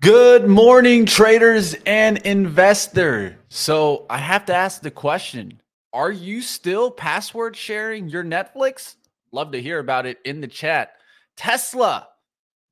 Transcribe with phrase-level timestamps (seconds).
[0.00, 3.34] Good morning, traders and investors.
[3.50, 5.60] So, I have to ask the question
[5.92, 8.94] Are you still password sharing your Netflix?
[9.30, 10.92] Love to hear about it in the chat.
[11.36, 12.08] Tesla,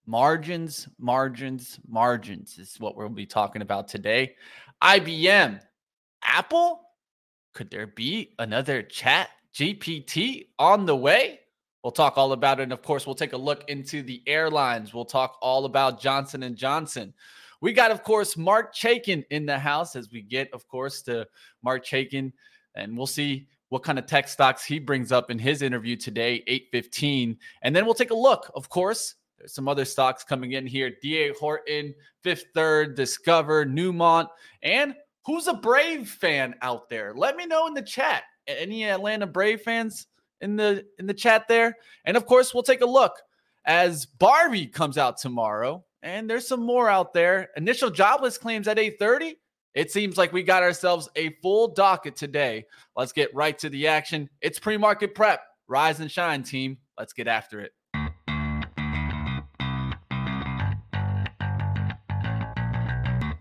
[0.06, 4.34] margins, margins, margins is what we'll be talking about today.
[4.82, 5.60] IBM,
[6.22, 6.80] Apple,
[7.52, 11.40] could there be another chat GPT on the way?
[11.82, 12.64] We'll talk all about it.
[12.64, 14.92] And of course, we'll take a look into the airlines.
[14.92, 17.14] We'll talk all about Johnson and Johnson.
[17.60, 21.26] We got, of course, Marc Chaikin in the house as we get, of course, to
[21.62, 22.32] Marc Chaikin,
[22.74, 26.42] and we'll see what kind of tech stocks he brings up in his interview today,
[26.46, 27.36] 8:15.
[27.62, 29.16] And then we'll take a look, of course.
[29.38, 30.96] There's some other stocks coming in here.
[31.00, 31.34] D.R.
[31.38, 34.28] Horton, Fifth Third, Discover, Newmont,
[34.62, 37.12] and who's a Brave fan out there?
[37.14, 38.24] Let me know in the chat.
[38.46, 40.06] Any Atlanta Brave fans?
[40.40, 41.76] In the in the chat there.
[42.04, 43.12] And of course, we'll take a look
[43.64, 45.84] as Barbie comes out tomorrow.
[46.02, 47.48] And there's some more out there.
[47.56, 49.34] Initial jobless claims at 8:30.
[49.74, 52.64] It seems like we got ourselves a full docket today.
[52.96, 54.28] Let's get right to the action.
[54.40, 55.40] It's pre-market prep.
[55.68, 56.78] Rise and shine, team.
[56.96, 57.72] Let's get after it.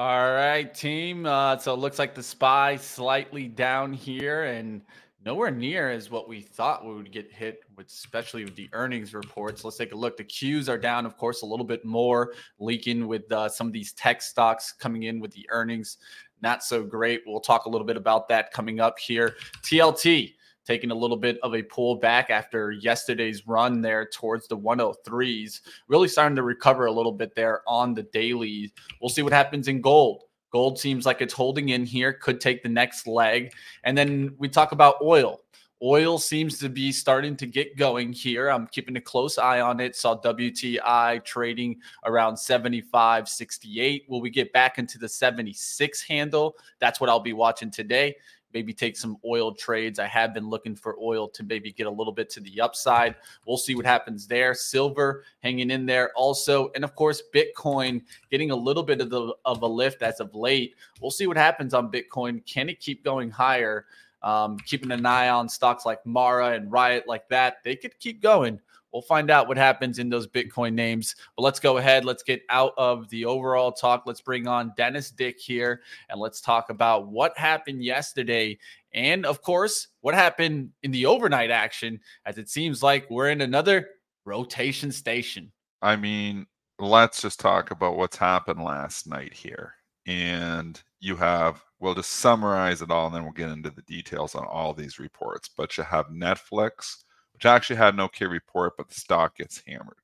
[0.00, 1.26] All right, team.
[1.26, 4.80] Uh, so it looks like the SPY slightly down here and
[5.26, 9.12] nowhere near as what we thought we would get hit with, especially with the earnings
[9.12, 9.62] reports.
[9.62, 10.16] Let's take a look.
[10.16, 13.74] The Qs are down, of course, a little bit more, leaking with uh, some of
[13.74, 15.98] these tech stocks coming in with the earnings.
[16.40, 17.20] Not so great.
[17.26, 19.36] We'll talk a little bit about that coming up here.
[19.62, 20.32] TLT
[20.66, 25.60] taking a little bit of a pull back after yesterday's run there towards the 103s.
[25.88, 28.72] Really starting to recover a little bit there on the daily.
[29.00, 30.24] We'll see what happens in gold.
[30.52, 33.52] Gold seems like it's holding in here, could take the next leg.
[33.84, 35.40] And then we talk about oil.
[35.82, 38.50] Oil seems to be starting to get going here.
[38.50, 39.96] I'm keeping a close eye on it.
[39.96, 44.04] Saw WTI trading around 75, 68.
[44.06, 46.54] Will we get back into the 76 handle?
[46.80, 48.14] That's what I'll be watching today
[48.52, 49.98] maybe take some oil trades.
[49.98, 53.14] I have been looking for oil to maybe get a little bit to the upside.
[53.46, 54.54] We'll see what happens there.
[54.54, 56.70] Silver hanging in there also.
[56.74, 60.34] And of course, Bitcoin getting a little bit of the of a lift as of
[60.34, 60.74] late.
[61.00, 62.44] We'll see what happens on Bitcoin.
[62.46, 63.86] Can it keep going higher?
[64.22, 67.64] Um, keeping an eye on stocks like Mara and Riot like that.
[67.64, 68.60] They could keep going.
[68.92, 71.14] We'll find out what happens in those Bitcoin names.
[71.36, 72.04] But let's go ahead.
[72.04, 74.04] Let's get out of the overall talk.
[74.06, 78.58] Let's bring on Dennis Dick here and let's talk about what happened yesterday.
[78.92, 83.40] And of course, what happened in the overnight action, as it seems like we're in
[83.40, 83.88] another
[84.24, 85.52] rotation station.
[85.82, 86.46] I mean,
[86.78, 89.74] let's just talk about what's happened last night here.
[90.06, 94.34] And you have, we'll just summarize it all and then we'll get into the details
[94.34, 95.48] on all these reports.
[95.56, 97.04] But you have Netflix
[97.40, 99.96] which actually had an okay report, but the stock gets hammered.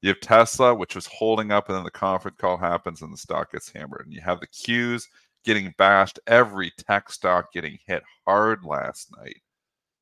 [0.00, 3.18] You have Tesla, which was holding up, and then the conference call happens and the
[3.18, 4.06] stock gets hammered.
[4.06, 5.02] And you have the Qs
[5.44, 9.42] getting bashed, every tech stock getting hit hard last night.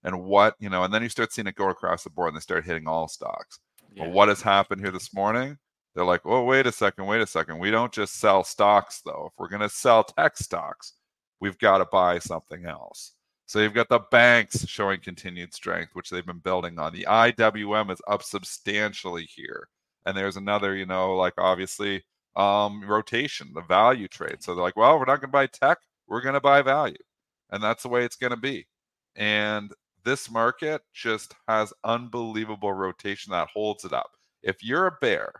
[0.04, 2.36] And what, you know, and then you start seeing it go across the board and
[2.36, 3.58] they start hitting all stocks.
[3.92, 4.04] Yeah.
[4.04, 5.58] Well, what has happened here this morning?
[5.96, 7.58] They're like, oh, wait a second, wait a second.
[7.58, 9.30] We don't just sell stocks, though.
[9.32, 10.92] If we're going to sell tech stocks,
[11.40, 13.14] we've got to buy something else.
[13.50, 16.92] So you've got the banks showing continued strength, which they've been building on.
[16.92, 19.66] The IWM is up substantially here.
[20.06, 22.04] And there's another, you know, like obviously
[22.36, 24.36] um, rotation, the value trade.
[24.38, 27.02] So they're like, well, we're not going to buy tech, we're going to buy value.
[27.50, 28.68] And that's the way it's going to be.
[29.16, 29.72] And
[30.04, 34.12] this market just has unbelievable rotation that holds it up.
[34.44, 35.32] If you're a bear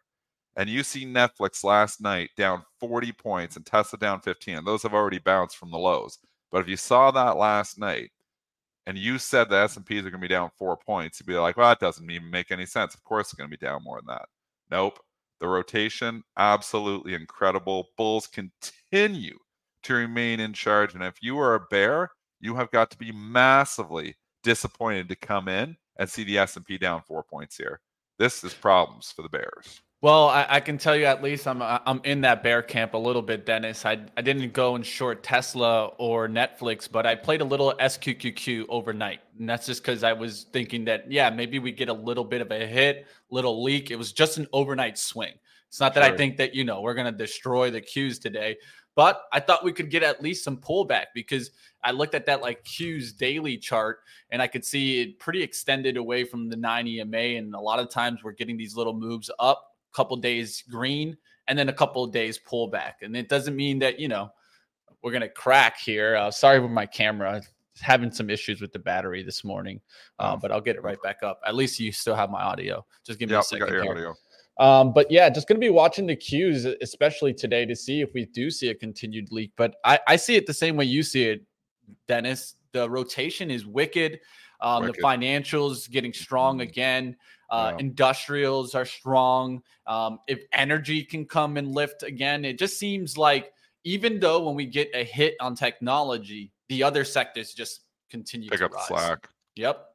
[0.57, 4.83] and you see Netflix last night down 40 points and Tesla down 15, and those
[4.83, 6.19] have already bounced from the lows.
[6.50, 8.11] But if you saw that last night
[8.87, 11.56] and you said the S&Ps are going to be down four points, you'd be like,
[11.56, 12.94] well, that doesn't even make any sense.
[12.94, 14.29] Of course it's going to be down more than that.
[14.70, 14.99] Nope.
[15.41, 17.88] The rotation, absolutely incredible.
[17.97, 19.38] Bulls continue
[19.85, 20.94] to remain in charge.
[20.94, 22.11] And if you are a bear,
[22.41, 27.02] you have got to be massively disappointed to come in and see the S&P down
[27.02, 27.81] four points here.
[28.19, 29.81] This is problems for the Bears.
[30.02, 32.99] Well, I, I, can tell you at least I'm I'm in that bear camp a
[32.99, 33.85] little bit, Dennis.
[33.85, 38.64] I I didn't go and short Tesla or Netflix, but I played a little SQQQ
[38.70, 42.25] overnight, and that's just because I was thinking that yeah, maybe we get a little
[42.25, 43.91] bit of a hit, little leak.
[43.91, 45.35] It was just an overnight swing.
[45.69, 46.14] It's not that sure.
[46.14, 48.56] I think that you know we're gonna destroy the Qs today,
[48.94, 51.50] but I thought we could get at least some pullback because
[51.85, 54.00] I looked at that like Q's daily chart
[54.31, 57.17] and I could see it pretty extended away from the 9 EMA.
[57.17, 61.17] And a lot of times we're getting these little moves up couple days green
[61.49, 62.95] and then a couple of days pullback.
[63.03, 64.31] And it doesn't mean that, you know,
[65.03, 66.17] we're going to crack here.
[66.17, 67.43] Uh, sorry for my camera.
[67.81, 69.81] Having some issues with the battery this morning,
[70.19, 71.41] uh, but I'll get it right back up.
[71.47, 72.85] At least you still have my audio.
[73.07, 73.69] Just give me yep, a second.
[73.69, 74.15] Got your audio.
[74.59, 78.13] Um, but yeah, just going to be watching the Qs, especially today, to see if
[78.13, 79.53] we do see a continued leak.
[79.57, 81.43] But I, I see it the same way you see it,
[82.07, 82.57] Dennis.
[82.73, 84.21] The rotation is wicked.
[84.62, 84.87] Um.
[84.87, 86.69] The financials getting strong mm-hmm.
[86.69, 87.17] again.
[87.51, 89.61] Uh, Industrials are strong.
[89.87, 93.53] Um, if energy can come and lift again, it just seems like
[93.83, 98.61] even though when we get a hit on technology, the other sectors just continue pick
[98.61, 98.87] to up rise.
[98.87, 99.29] slack.
[99.57, 99.87] Yep.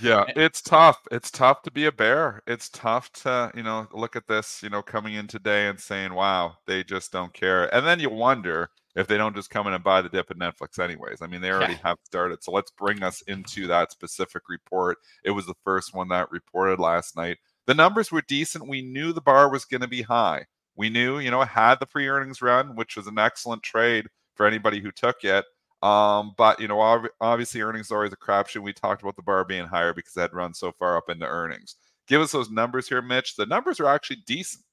[0.00, 1.00] Yeah, it's tough.
[1.10, 2.42] It's tough to be a bear.
[2.46, 6.12] It's tough to, you know, look at this, you know, coming in today and saying,
[6.12, 7.72] wow, they just don't care.
[7.74, 10.38] And then you wonder if they don't just come in and buy the dip at
[10.38, 11.22] Netflix, anyways.
[11.22, 11.80] I mean, they already yeah.
[11.88, 12.42] have started.
[12.42, 14.98] So let's bring us into that specific report.
[15.24, 17.38] It was the first one that reported last night.
[17.66, 18.68] The numbers were decent.
[18.68, 20.46] We knew the bar was going to be high.
[20.76, 24.06] We knew, you know, it had the pre earnings run, which was an excellent trade
[24.34, 25.44] for anybody who took it.
[25.82, 26.80] Um, but you know,
[27.20, 28.62] obviously, earnings are always a crapshoot.
[28.62, 31.76] We talked about the bar being higher because that run so far up into earnings.
[32.06, 33.36] Give us those numbers here, Mitch.
[33.36, 34.63] The numbers are actually decent.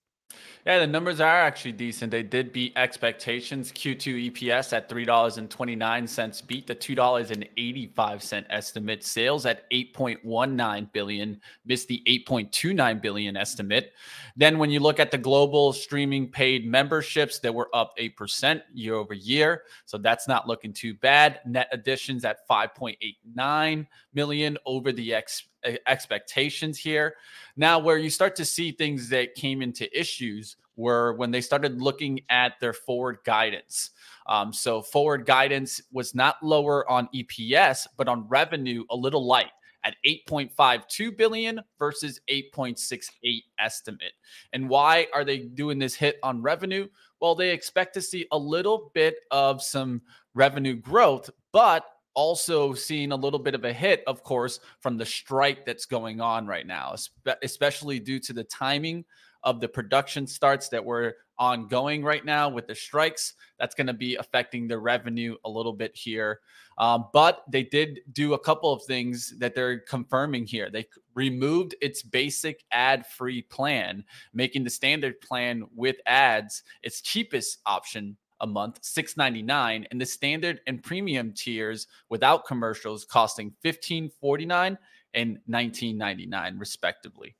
[0.65, 2.11] Yeah, the numbers are actually decent.
[2.11, 3.71] They did beat expectations.
[3.71, 9.03] Q2 EPS at $3.29 beat the $2.85 estimate.
[9.03, 13.93] Sales at 8.19 billion missed the 8.29 billion estimate.
[14.35, 18.93] Then when you look at the global streaming paid memberships, they were up 8% year
[18.93, 19.63] over year.
[19.85, 21.39] So that's not looking too bad.
[21.43, 25.43] Net additions at 5.89 million over the ex
[25.87, 27.15] expectations here.
[27.55, 31.81] Now, where you start to see things that came into issues were when they started
[31.81, 33.91] looking at their forward guidance.
[34.27, 39.51] Um, so, forward guidance was not lower on EPS, but on revenue, a little light
[39.83, 44.13] at 8.52 billion versus 8.68 estimate.
[44.53, 46.87] And why are they doing this hit on revenue?
[47.19, 50.01] Well, they expect to see a little bit of some
[50.33, 55.05] revenue growth, but also seeing a little bit of a hit, of course, from the
[55.05, 56.95] strike that's going on right now,
[57.41, 59.05] especially due to the timing
[59.43, 63.33] of the production starts that were ongoing right now with the strikes.
[63.59, 66.41] That's going to be affecting the revenue a little bit here.
[66.77, 70.69] Um, but they did do a couple of things that they're confirming here.
[70.69, 70.85] They
[71.15, 74.03] removed its basic ad free plan,
[74.33, 80.01] making the standard plan with ads its cheapest option a month, six ninety nine, and
[80.01, 84.77] the standard and premium tiers without commercials costing fifteen forty nine
[85.13, 87.35] and nineteen ninety nine, respectively.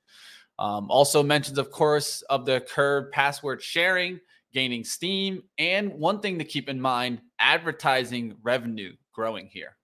[0.58, 4.20] Um, also mentions, of course, of the curb password sharing
[4.52, 9.76] gaining steam, and one thing to keep in mind: advertising revenue growing here.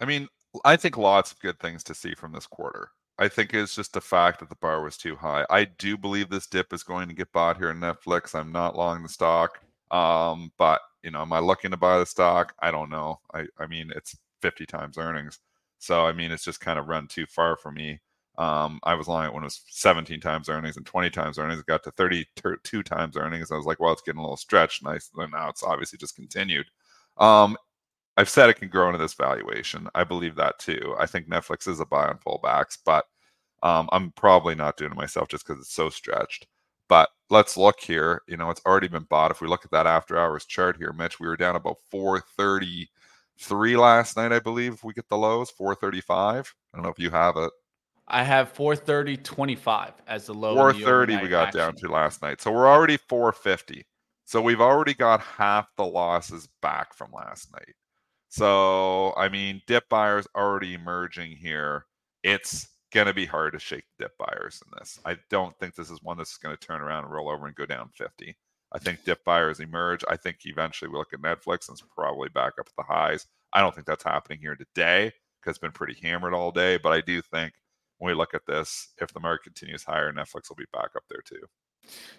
[0.00, 0.28] I mean,
[0.64, 2.90] I think lots of good things to see from this quarter.
[3.18, 5.46] I think it's just the fact that the bar was too high.
[5.48, 8.34] I do believe this dip is going to get bought here in Netflix.
[8.34, 9.60] I'm not long the stock.
[9.90, 12.54] Um, but you know, am I looking to buy the stock?
[12.60, 13.20] I don't know.
[13.32, 15.38] I, I mean, it's 50 times earnings.
[15.78, 18.00] So I mean, it's just kind of run too far for me.
[18.36, 21.60] Um, I was long it when it was 17 times earnings and 20 times earnings.
[21.60, 23.52] It got to 32 times earnings.
[23.52, 24.82] I was like, well, it's getting a little stretched.
[24.82, 25.10] Nice.
[25.16, 26.66] And now it's obviously just continued.
[27.18, 27.56] Um,
[28.16, 29.88] I've said it can grow into this valuation.
[29.94, 30.94] I believe that too.
[30.98, 33.06] I think Netflix is a buy on pullbacks, but
[33.64, 36.46] um, I'm probably not doing it myself just because it's so stretched.
[36.86, 38.20] But let's look here.
[38.28, 39.30] You know, it's already been bought.
[39.30, 43.76] If we look at that after hours chart here, Mitch, we were down about 433
[43.78, 44.74] last night, I believe.
[44.74, 46.54] If we get the lows, 435.
[46.72, 47.50] I don't know if you have it.
[48.06, 50.54] I have 430.25 as the low.
[50.54, 51.58] 430 we got action.
[51.58, 52.42] down to last night.
[52.42, 53.86] So we're already 450.
[54.26, 57.74] So we've already got half the losses back from last night.
[58.28, 61.86] So, I mean, dip buyers already emerging here.
[62.22, 65.00] It's going to be hard to shake the dip buyers in this.
[65.04, 67.54] I don't think this is one that's going to turn around and roll over and
[67.54, 68.36] go down 50.
[68.72, 70.04] I think dip buyers emerge.
[70.08, 73.26] I think eventually we look at Netflix and it's probably back up at the highs.
[73.52, 76.76] I don't think that's happening here today because it's been pretty hammered all day.
[76.76, 77.52] But I do think
[77.98, 81.04] when we look at this, if the market continues higher, Netflix will be back up
[81.10, 81.42] there too.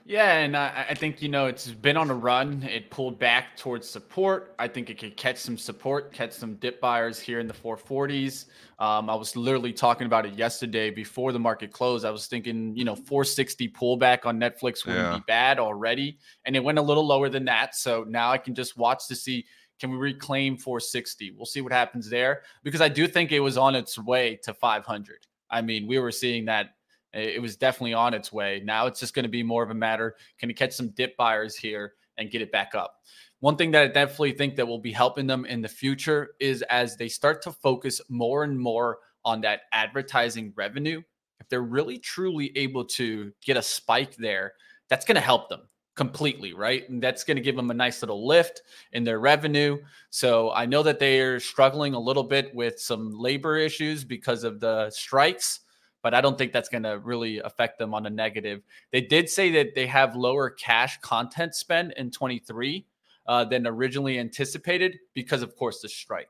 [0.08, 2.62] Yeah, and I, I, think you know it's been on a run.
[2.62, 4.54] It pulled back towards support.
[4.60, 8.46] I think it could catch some support, catch some dip buyers here in the 440s.
[8.78, 12.06] Um, I was literally talking about it yesterday before the market closed.
[12.06, 15.18] I was thinking, you know, 460 pullback on Netflix wouldn't yeah.
[15.18, 17.76] be bad already, and it went a little lower than that.
[17.76, 19.46] So now I can just watch to see
[19.80, 21.32] can we reclaim 460.
[21.32, 24.54] We'll see what happens there because I do think it was on its way to
[24.54, 25.26] 500.
[25.50, 26.75] I mean, we were seeing that
[27.16, 28.62] it was definitely on its way.
[28.64, 31.16] Now it's just going to be more of a matter can it catch some dip
[31.18, 32.96] buyers here and get it back up?
[33.40, 36.62] One thing that I definitely think that will be helping them in the future is
[36.64, 41.02] as they start to focus more and more on that advertising revenue,
[41.40, 44.54] if they're really truly able to get a spike there,
[44.90, 45.62] that's going to help them
[45.96, 46.90] completely, right?
[46.90, 49.78] And that's going to give them a nice little lift in their revenue.
[50.10, 54.44] So I know that they are struggling a little bit with some labor issues because
[54.44, 55.62] of the strikes
[56.06, 58.62] but I don't think that's going to really affect them on a negative.
[58.92, 62.86] They did say that they have lower cash content spend in 23
[63.26, 66.30] uh, than originally anticipated because, of course, the strike.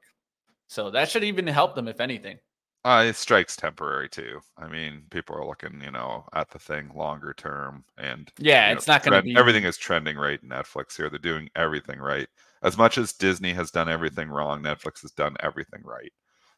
[0.67, 2.37] So that should even help them, if anything.
[2.85, 4.39] Uh, it strikes temporary too.
[4.57, 8.87] I mean, people are looking, you know, at the thing longer term, and yeah, it's
[8.87, 10.41] know, not going to be everything is trending right.
[10.41, 12.29] Netflix here, they're doing everything right.
[12.63, 16.13] As much as Disney has done everything wrong, Netflix has done everything right.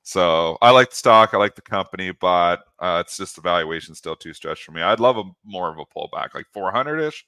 [0.07, 3.93] So I like the stock, I like the company, but uh, it's just the valuation
[3.93, 4.81] still too stretched for me.
[4.81, 7.25] I'd love a more of a pullback, like 400 ish.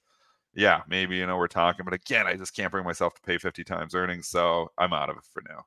[0.55, 3.37] Yeah, maybe you know we're talking, but again, I just can't bring myself to pay
[3.37, 5.65] 50 times earnings, so I'm out of it for now.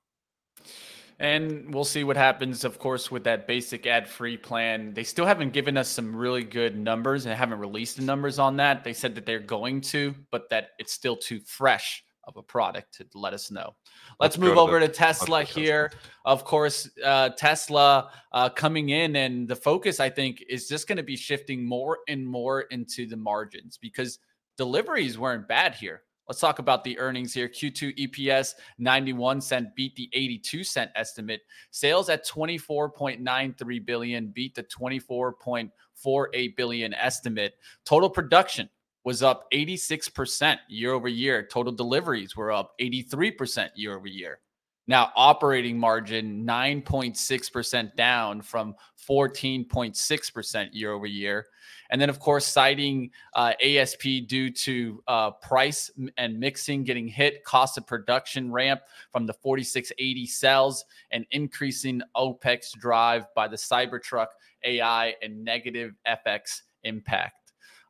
[1.19, 4.95] And we'll see what happens, of course, with that basic ad free plan.
[4.95, 8.57] They still haven't given us some really good numbers and haven't released the numbers on
[8.57, 8.85] that.
[8.85, 12.95] They said that they're going to, but that it's still too fresh of a product
[12.95, 13.75] to let us know.
[14.21, 15.88] Let's, Let's move to over the, to Tesla here.
[15.88, 16.11] Tesla.
[16.25, 20.97] Of course, uh, Tesla uh, coming in, and the focus I think is just going
[20.97, 24.19] to be shifting more and more into the margins because
[24.57, 26.02] deliveries weren't bad here.
[26.29, 27.49] Let's talk about the earnings here.
[27.49, 31.41] Q2 EPS 91 cent beat the 82 cent estimate.
[31.73, 37.55] Sales at 24.93 billion beat the 24.48 billion estimate.
[37.85, 38.71] Total production
[39.05, 41.47] was up 86% year over year.
[41.51, 44.41] Total deliveries were up 83% year over year.
[44.89, 48.75] Now, operating margin 9.6% down from
[49.09, 51.47] 14.6% year over year.
[51.91, 57.45] And then, of course, citing uh, ASP due to uh, price and mixing getting hit,
[57.45, 58.81] cost of production ramp
[59.13, 64.29] from the 4680 cells, and increasing OPEX drive by the Cybertruck
[64.65, 67.42] AI and negative FX impact.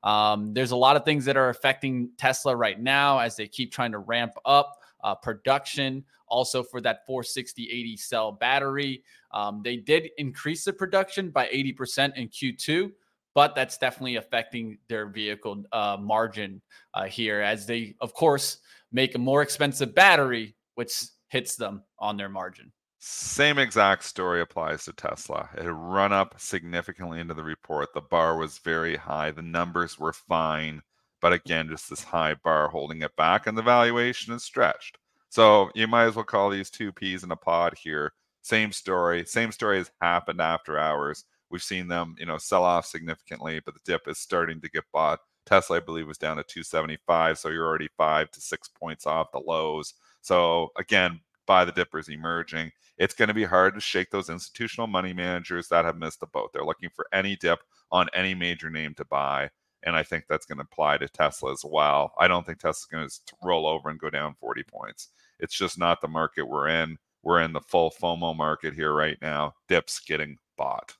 [0.04, 3.72] Um, there's a lot of things that are affecting Tesla right now as they keep
[3.72, 6.04] trying to ramp up uh, production.
[6.26, 12.28] Also, for that 46080 cell battery, um, they did increase the production by 80% in
[12.28, 12.90] Q2,
[13.34, 16.62] but that's definitely affecting their vehicle uh, margin
[16.94, 18.58] uh, here as they, of course,
[18.92, 22.72] make a more expensive battery, which hits them on their margin.
[23.04, 25.50] Same exact story applies to Tesla.
[25.56, 27.92] It had run up significantly into the report.
[27.92, 29.32] The bar was very high.
[29.32, 30.82] The numbers were fine.
[31.20, 34.98] But again, just this high bar holding it back, and the valuation is stretched.
[35.30, 38.12] So you might as well call these two peas in a pod here.
[38.42, 39.24] Same story.
[39.24, 41.24] Same story has happened after hours.
[41.50, 44.84] We've seen them, you know, sell off significantly, but the dip is starting to get
[44.92, 45.18] bought.
[45.44, 47.36] Tesla, I believe, was down to 275.
[47.36, 49.94] So you're already five to six points off the lows.
[50.20, 54.86] So again, buy the dippers emerging it's going to be hard to shake those institutional
[54.86, 56.52] money managers that have missed the boat.
[56.52, 59.50] They're looking for any dip on any major name to buy.
[59.84, 62.12] And I think that's going to apply to Tesla as well.
[62.18, 65.08] I don't think Tesla's going to roll over and go down 40 points.
[65.40, 66.98] It's just not the market we're in.
[67.24, 69.54] We're in the full FOMO market here right now.
[69.68, 70.94] Dips getting bought.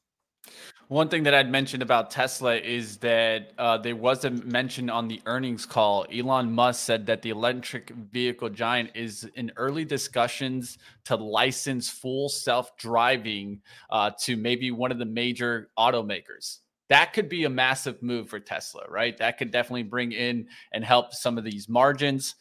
[0.89, 5.09] One thing that I'd mentioned about Tesla is that uh, there was a mention on
[5.09, 6.05] the earnings call.
[6.13, 12.29] Elon Musk said that the electric vehicle giant is in early discussions to license full
[12.29, 16.59] self driving uh, to maybe one of the major automakers.
[16.91, 19.17] That could be a massive move for Tesla, right?
[19.17, 22.35] That could definitely bring in and help some of these margins.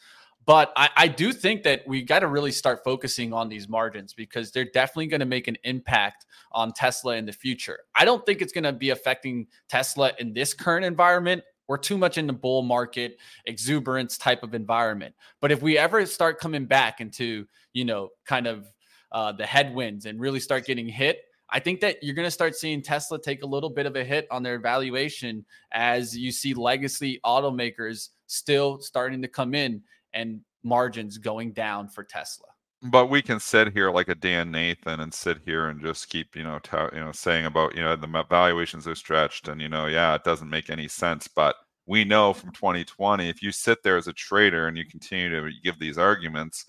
[0.45, 4.13] But I, I do think that we got to really start focusing on these margins
[4.13, 7.79] because they're definitely going to make an impact on Tesla in the future.
[7.95, 11.43] I don't think it's going to be affecting Tesla in this current environment.
[11.67, 15.15] We're too much in the bull market, exuberance type of environment.
[15.39, 18.67] But if we ever start coming back into, you know, kind of
[19.11, 22.55] uh, the headwinds and really start getting hit, I think that you're going to start
[22.55, 26.53] seeing Tesla take a little bit of a hit on their valuation as you see
[26.53, 29.81] legacy automakers still starting to come in
[30.13, 32.47] and margins going down for Tesla.
[32.83, 36.35] But we can sit here like a Dan Nathan and sit here and just keep,
[36.35, 39.69] you know, t- you know, saying about, you know, the valuations are stretched and, you
[39.69, 41.27] know, yeah, it doesn't make any sense.
[41.27, 45.29] But we know from 2020 if you sit there as a trader and you continue
[45.29, 46.65] to give these arguments,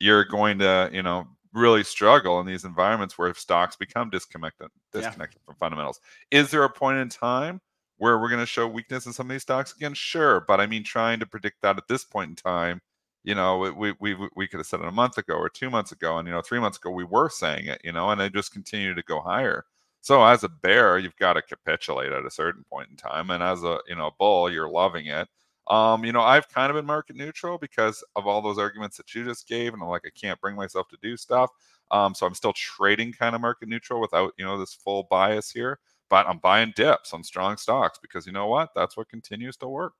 [0.00, 5.40] you're going to, you know, really struggle in these environments where stocks become disconnected disconnected
[5.40, 5.46] yeah.
[5.46, 6.00] from fundamentals.
[6.30, 7.60] Is there a point in time
[8.02, 9.94] where we're going to show weakness in some of these stocks again?
[9.94, 12.80] Sure, but I mean, trying to predict that at this point in time,
[13.24, 15.92] you know, we we we could have said it a month ago or two months
[15.92, 18.28] ago, and you know, three months ago we were saying it, you know, and they
[18.30, 19.64] just continue to go higher.
[20.00, 23.42] So as a bear, you've got to capitulate at a certain point in time, and
[23.42, 25.28] as a you know bull, you're loving it.
[25.68, 29.14] Um, you know, I've kind of been market neutral because of all those arguments that
[29.14, 31.50] you just gave, and I'm like, I can't bring myself to do stuff.
[31.92, 35.50] Um, so I'm still trading kind of market neutral without you know this full bias
[35.50, 35.78] here,
[36.12, 38.74] but I'm buying dips on strong stocks because you know what?
[38.76, 39.94] That's what continues to work.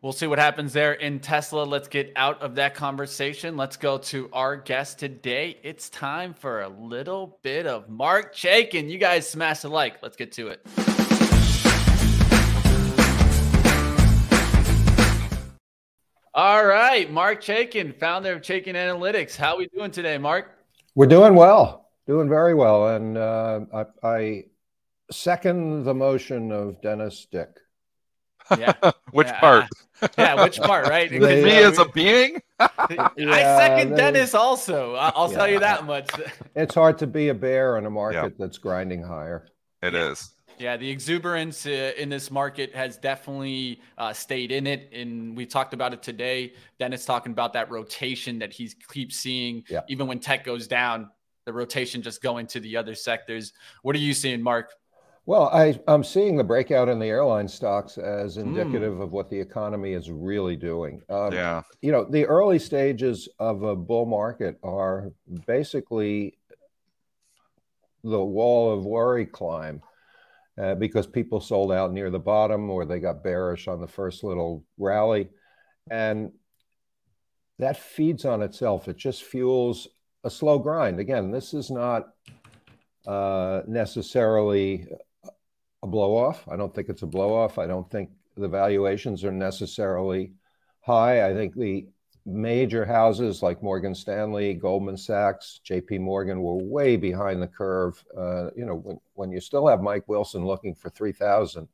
[0.00, 1.62] We'll see what happens there in Tesla.
[1.62, 3.54] Let's get out of that conversation.
[3.54, 5.58] Let's go to our guest today.
[5.62, 8.88] It's time for a little bit of Marc Chaikin.
[8.88, 10.02] You guys smash the like.
[10.02, 10.66] Let's get to it.
[16.32, 19.36] All right, Marc Chaikin, founder of Chaikin Analytics.
[19.36, 20.50] How are we doing today, Marc?
[20.94, 24.44] We're doing well, doing very well, and uh, I, I
[25.10, 27.48] second the motion of Dennis Dick.
[28.58, 28.74] Yeah.
[29.12, 29.40] which yeah.
[29.40, 29.64] part?
[30.18, 31.10] yeah, which part, right?
[31.20, 32.42] They, me as a being?
[32.60, 34.94] yeah, I second they, Dennis also.
[34.94, 35.36] I'll yeah.
[35.36, 36.10] tell you that much.
[36.54, 39.46] it's hard to be a bear in a market that's grinding higher.
[39.82, 40.34] It is.
[40.58, 45.46] Yeah, the exuberance uh, in this market has definitely uh, stayed in it, and we
[45.46, 46.52] talked about it today.
[46.78, 49.80] Dennis talking about that rotation that he keeps seeing, yeah.
[49.88, 51.10] even when tech goes down,
[51.44, 53.52] the rotation just going to the other sectors.
[53.82, 54.70] What are you seeing, Marc?
[55.26, 59.02] Well, I, am seeing the breakout in the airline stocks as indicative mm.
[59.02, 61.00] of what the economy is really doing.
[61.08, 61.62] Um, yeah.
[61.80, 65.12] You know, the early stages of a bull market are
[65.46, 66.36] basically
[68.02, 69.80] the wall of worry climb
[70.60, 74.24] uh, because people sold out near the bottom or they got bearish on the first
[74.24, 75.30] little rally.
[75.90, 76.32] And
[77.58, 78.88] that feeds on itself.
[78.88, 79.88] It just fuels
[80.22, 81.00] a slow grind.
[81.00, 82.08] Again, this is not
[83.06, 84.86] uh, necessarily
[85.84, 86.48] a blow off.
[86.48, 87.58] I don't think it's a blow off.
[87.58, 90.32] I don't think the valuations are necessarily
[90.80, 91.28] high.
[91.28, 91.86] I think the
[92.26, 98.02] major houses like Morgan Stanley, Goldman Sachs, JP Morgan were way behind the curve.
[98.16, 101.68] Uh, you know, when, when you still have Mike Wilson looking for 3,000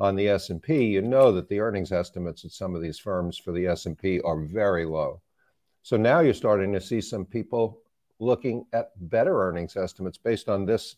[0.00, 3.52] on the S&P, you know that the earnings estimates at some of these firms for
[3.52, 5.20] the S&P are very low.
[5.82, 7.78] So now you're starting to see some people
[8.18, 10.96] looking at better earnings estimates based on this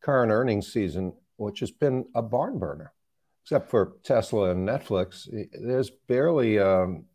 [0.00, 2.92] current earnings season which has been a barn burner,
[3.44, 5.26] except for Tesla and Netflix.
[5.52, 7.06] There's barely um,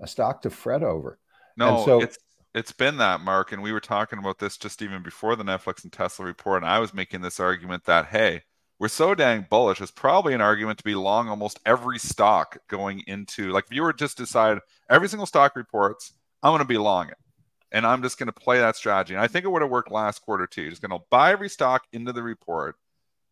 [0.00, 1.18] a stock to fret over.
[1.56, 2.18] No, so, it's
[2.54, 5.84] it's been that Marc, and we were talking about this just even before the Netflix
[5.84, 8.42] and Tesla report, and I was making this argument that hey,
[8.78, 9.80] we're so dang bullish.
[9.80, 13.82] It's probably an argument to be long almost every stock going into like if you
[13.82, 14.58] were just decide
[14.90, 17.16] every single stock reports, I'm going to be long it
[17.72, 19.14] and I'm just going to play that strategy.
[19.14, 20.68] And I think it would have worked last quarter too.
[20.68, 22.76] Just going to buy every stock into the report,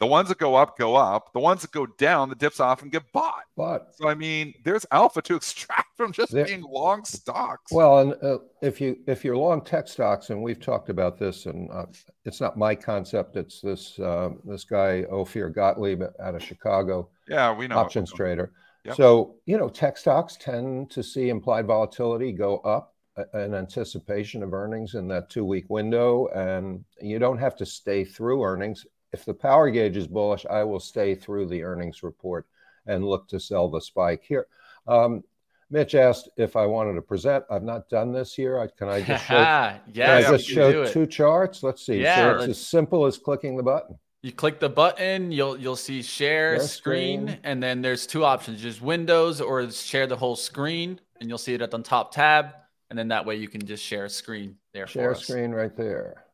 [0.01, 1.33] the ones that go up go up.
[1.35, 3.45] The ones that go down, the dips often get bought.
[3.57, 7.71] But so I mean, there's alpha to extract from just there, being long stocks.
[7.71, 11.47] Well, and uh, if you if you're long tech stocks, and we've talked about this,
[11.47, 11.87] and uh,
[12.25, 13.37] it's not my concept.
[13.37, 17.11] It's this uh, this guy Ophir Gottlieb out of Chicago.
[17.29, 18.53] Yeah, we know options trader.
[18.85, 18.97] Yep.
[18.97, 22.95] So you know, tech stocks tend to see implied volatility go up
[23.35, 28.03] in anticipation of earnings in that two week window, and you don't have to stay
[28.03, 32.47] through earnings if the power gauge is bullish, I will stay through the earnings report
[32.87, 34.47] and look to sell the spike here.
[34.87, 35.23] Um,
[35.71, 37.45] Mitch asked if I wanted to present.
[37.51, 38.69] I've not done this here.
[38.77, 41.63] can I just show, yeah, I just show two charts?
[41.63, 42.03] Let's see.
[42.03, 43.97] Yeah, so it's as simple as clicking the button.
[44.23, 48.25] You click the button, you'll you'll see share, share screen, screen, and then there's two
[48.25, 52.13] options: just Windows or share the whole screen, and you'll see it at the top
[52.13, 52.51] tab,
[52.91, 54.87] and then that way you can just share a screen there.
[54.87, 56.25] Share screen right there.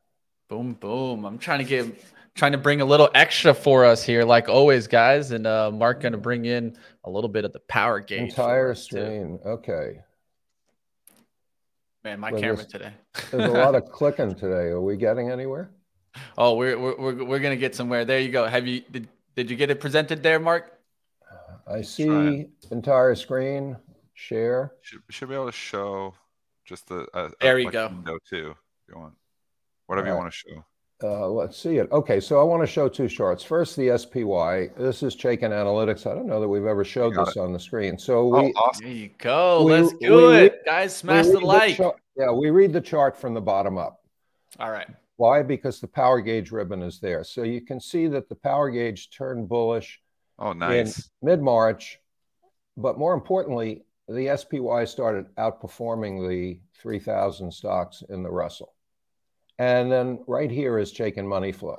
[0.48, 1.24] Boom, boom.
[1.24, 1.86] I'm trying to get
[2.36, 5.32] trying to bring a little extra for us here, like always, guys.
[5.32, 8.30] And uh, Marc going to bring in a little bit of the power gauge.
[8.30, 9.38] Entire screen.
[9.42, 9.48] Too.
[9.48, 10.00] Okay.
[12.04, 12.92] Man, my so camera today.
[13.32, 14.68] there's a lot of clicking today.
[14.68, 15.70] Are we getting anywhere?
[16.38, 18.04] Oh, we're we're we're, we're going to get somewhere.
[18.04, 18.46] There you go.
[18.46, 20.72] Have you did, did you get it presented there, Marc?
[21.66, 23.76] I see entire screen.
[24.14, 24.72] Share.
[24.80, 26.14] Should should be able to show
[26.64, 27.06] just the.
[27.12, 27.88] Uh, there you go.
[27.88, 28.52] Window too.
[28.52, 29.14] If you want,
[29.86, 30.14] whatever right.
[30.14, 30.64] you want to show.
[31.02, 31.90] Uh, let's see it.
[31.92, 33.42] Okay, so I want to show two charts.
[33.42, 34.70] First, the SPY.
[34.78, 36.10] This is Chaikin Analytics.
[36.10, 37.40] I don't know that we've ever showed this it.
[37.40, 37.98] on the screen.
[37.98, 38.84] So we, oh, awesome.
[38.84, 39.64] there you go.
[39.64, 40.96] We, Let's do it, read, guys.
[40.96, 41.76] Smash the like.
[41.76, 44.00] The yeah, we read the chart from the bottom up.
[44.58, 44.88] All right.
[45.16, 45.42] Why?
[45.42, 47.24] Because the power gauge ribbon is there.
[47.24, 50.00] So you can see that the power gauge turned bullish
[50.38, 50.98] Oh, nice.
[51.22, 51.98] In mid March,
[52.76, 58.74] but more importantly, the SPY started outperforming the 3,000 stocks in the Russell.
[59.58, 61.78] And then right here is Chaikin money flow.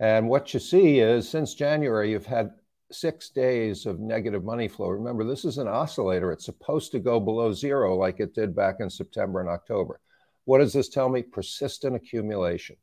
[0.00, 2.50] And what you see is since January, you've had
[2.92, 4.88] six days of negative money flow.
[4.88, 6.32] Remember, this is an oscillator.
[6.32, 10.00] It's supposed to go below zero like it did back in September and October.
[10.44, 11.22] What does this tell me?
[11.22, 12.76] Persistent accumulation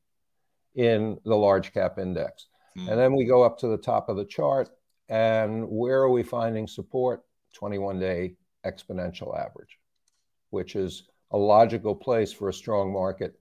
[0.76, 2.48] in the large cap index.
[2.76, 2.90] Hmm.
[2.90, 4.70] And then we go up to the top of the chart.
[5.10, 7.24] And where are we finding support?
[7.54, 8.36] 21 day
[8.66, 9.78] exponential average,
[10.52, 13.38] which is a logical place for a strong market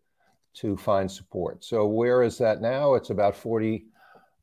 [0.55, 1.65] to find support.
[1.65, 2.95] So where is that now?
[2.95, 3.87] It's about 40,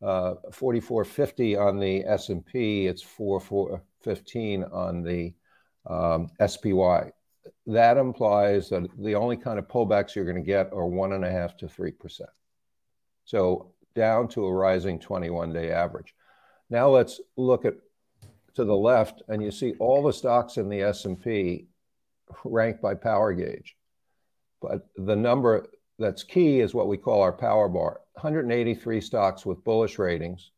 [0.02, 2.88] uh, 4450 on the S&P.
[2.88, 5.34] It's four, 4415 on the
[5.90, 7.12] um, SPY.
[7.66, 11.26] That implies that the only kind of pullbacks you're going to get are one and
[11.26, 12.30] a half to three percent.
[13.26, 16.14] So down to a rising 21-day average.
[16.70, 17.76] Now let's look at
[18.56, 21.68] to the left, and you see all the stocks in the S&P
[22.44, 23.76] ranked by power gauge.
[24.62, 25.68] But the number
[26.00, 30.52] that's key is what we call our power bar 183 stocks with bullish ratings.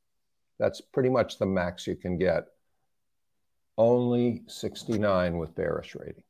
[0.60, 2.48] That's pretty much the max you can get.
[3.78, 6.24] Only 69 with bearish ratings.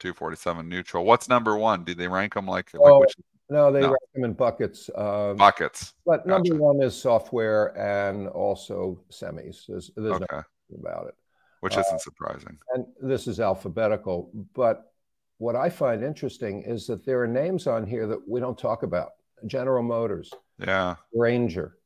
[0.00, 1.04] 247 neutral.
[1.04, 1.84] What's number one?
[1.84, 2.70] Did they rank them like?
[2.74, 3.08] Oh, like
[3.48, 3.88] no, they no.
[3.88, 4.90] rank them in buckets.
[4.94, 5.94] Um, buckets.
[6.04, 6.50] But gotcha.
[6.50, 9.66] number one is software and also semis.
[9.66, 10.26] There's, there's okay.
[10.30, 10.42] no
[10.78, 11.14] about it.
[11.60, 12.58] Which isn't uh, surprising.
[12.74, 14.30] And this is alphabetical.
[14.54, 14.92] But
[15.40, 18.82] what I find interesting is that there are names on here that we don't talk
[18.82, 19.12] about.
[19.46, 21.78] General Motors, yeah, Grainger,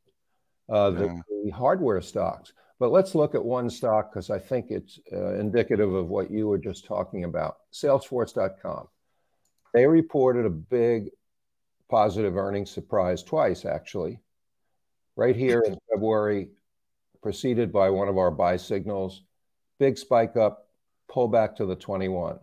[0.69, 1.21] uh, the, yeah.
[1.45, 2.53] the, hardware stocks.
[2.81, 6.49] But let's look at one stock because I think it's uh, indicative of what you
[6.49, 7.59] were just talking about.
[7.73, 8.89] Salesforce.com.
[9.73, 11.11] They reported a big
[11.89, 14.19] positive earnings surprise twice, actually.
[15.15, 16.49] Right here in February,
[17.23, 19.23] preceded by one of our buy signals,
[19.79, 20.67] big spike up,
[21.09, 22.41] pull back to the 21.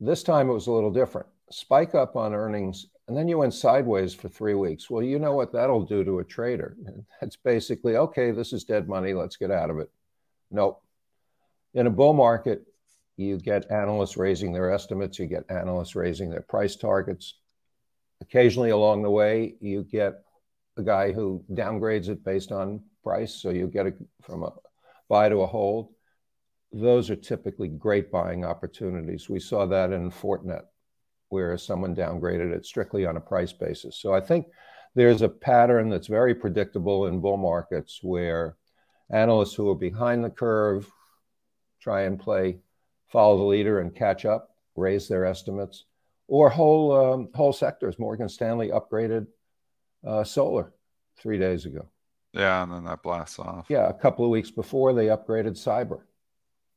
[0.00, 1.26] This time it was a little different.
[1.50, 4.88] Spike up on earnings, and then you went sideways for three weeks.
[4.88, 6.76] Well, you know what that'll do to a trader.
[7.20, 9.90] That's basically okay, this is dead money, let's get out of it.
[10.50, 10.82] Nope.
[11.74, 12.64] In a bull market,
[13.16, 17.34] you get analysts raising their estimates, you get analysts raising their price targets.
[18.20, 20.22] Occasionally along the way, you get
[20.76, 23.34] a guy who downgrades it based on price.
[23.34, 24.52] So you get it from a
[25.08, 25.90] buy to a hold
[26.72, 29.28] those are typically great buying opportunities.
[29.28, 30.64] We saw that in Fortinet,
[31.28, 33.96] where someone downgraded it strictly on a price basis.
[33.96, 34.46] So I think
[34.94, 38.56] there's a pattern that's very predictable in bull markets where
[39.10, 40.90] analysts who are behind the curve
[41.80, 42.58] try and play
[43.06, 45.84] follow the leader and catch up, raise their estimates,
[46.26, 47.98] or whole um, whole sectors.
[47.98, 49.26] Morgan Stanley upgraded
[50.06, 50.72] uh, solar
[51.16, 51.88] three days ago.
[52.34, 53.66] Yeah, and then that blasts off.
[53.70, 56.00] Yeah, a couple of weeks before they upgraded cyber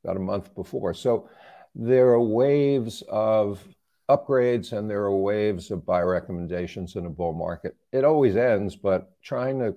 [0.03, 0.93] about a month before.
[0.93, 1.29] So
[1.75, 3.63] there are waves of
[4.09, 7.75] upgrades and there are waves of buy recommendations in a bull market.
[7.91, 9.75] It always ends, but trying to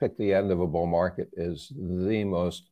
[0.00, 2.70] pick the end of a bull market is the most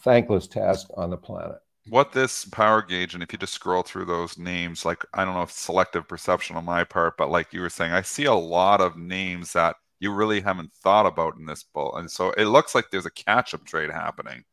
[0.00, 1.58] thankless task on the planet.
[1.88, 5.34] What this power gauge, and if you just scroll through those names, like I don't
[5.34, 8.34] know if selective perception on my part, but like you were saying, I see a
[8.34, 11.96] lot of names that you really haven't thought about in this bull.
[11.96, 14.44] And so it looks like there's a catch up trade happening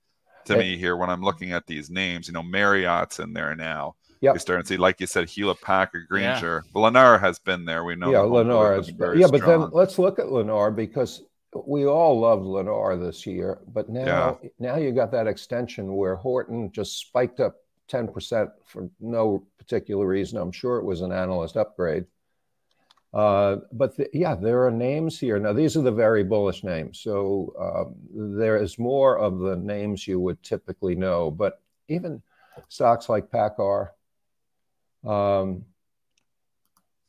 [0.45, 2.27] to me here when I'm looking at these names.
[2.27, 3.95] You know, Marriott's in there now.
[4.21, 6.63] Yeah, we starting to see, like you said, Hewlett Packard, Grainger.
[6.65, 6.81] Yeah.
[6.81, 7.85] Lennar has been there.
[7.85, 8.11] We know.
[8.11, 9.17] Yeah, Lennar has been.
[9.17, 11.23] Yeah, but then let's look at Lennar because
[11.65, 14.49] we all loved Lennar this year, but now yeah.
[14.59, 17.55] now you got that extension where Horton just spiked up
[17.89, 20.37] 10% for no particular reason.
[20.37, 22.05] I'm sure it was an analyst upgrade.
[23.13, 25.39] Uh, but the, yeah, there are names here.
[25.39, 26.99] Now, these are the very bullish names.
[26.99, 31.31] So um, there is more of the names you would typically know.
[31.31, 32.21] But even
[32.67, 33.89] stocks like PACCAR,
[35.05, 35.65] um,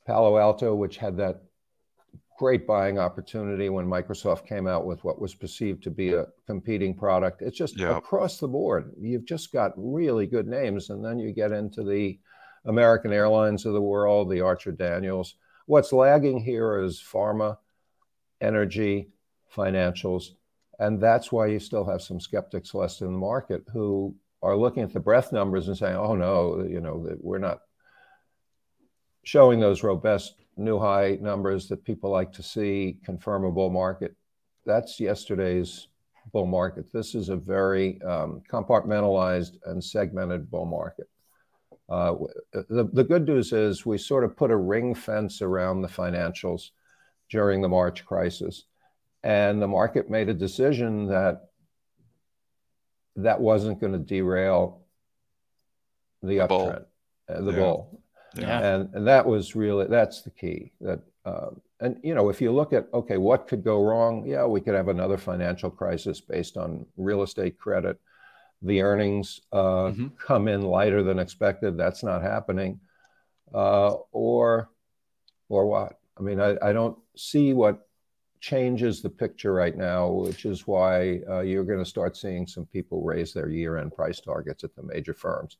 [0.06, 1.42] Palo Alto, which had that
[2.38, 6.94] great buying opportunity when Microsoft came out with what was perceived to be a competing
[6.94, 7.42] product.
[7.42, 7.98] It's just yep.
[7.98, 8.94] across the board.
[8.98, 10.88] You've just got really good names.
[10.88, 12.18] And then you get into the
[12.64, 15.34] American Airlines of the world, the Archer Daniels
[15.70, 17.56] What's lagging here is pharma,
[18.40, 19.12] energy,
[19.54, 20.30] financials.
[20.80, 24.82] And that's why you still have some skeptics left in the market who are looking
[24.82, 27.60] at the breath numbers and saying, oh, no, you know, we're not
[29.22, 34.16] showing those robust new high numbers that people like to see confirm a bull market.
[34.66, 35.86] That's yesterday's
[36.32, 36.92] bull market.
[36.92, 41.08] This is a very um, compartmentalized and segmented bull market.
[41.90, 42.14] Uh,
[42.52, 46.70] the, the good news is we sort of put a ring fence around the financials
[47.28, 48.64] during the March crisis.
[49.22, 51.50] and the market made a decision that
[53.16, 54.80] that wasn't going to derail
[56.22, 56.66] the, The bull.
[56.68, 56.84] uptrend,
[57.28, 57.58] uh, the Yeah.
[57.58, 58.00] bull,
[58.34, 58.60] Yeah.
[58.74, 60.72] and and that was really that's the key.
[60.80, 64.24] That um, and you know if you look at okay, what could go wrong?
[64.26, 67.98] Yeah, we could have another financial crisis based on real estate credit.
[68.62, 70.16] The earnings uh, Mhm.
[70.18, 71.76] come in lighter than expected.
[71.76, 72.80] That's not happening,
[73.54, 74.70] uh, or
[75.48, 75.98] or what?
[76.16, 77.88] I mean, I, I don't see what
[78.40, 82.66] changes the picture right now, which is why uh, you're going to start seeing some
[82.66, 85.58] people raise their year-end price targets at the major firms.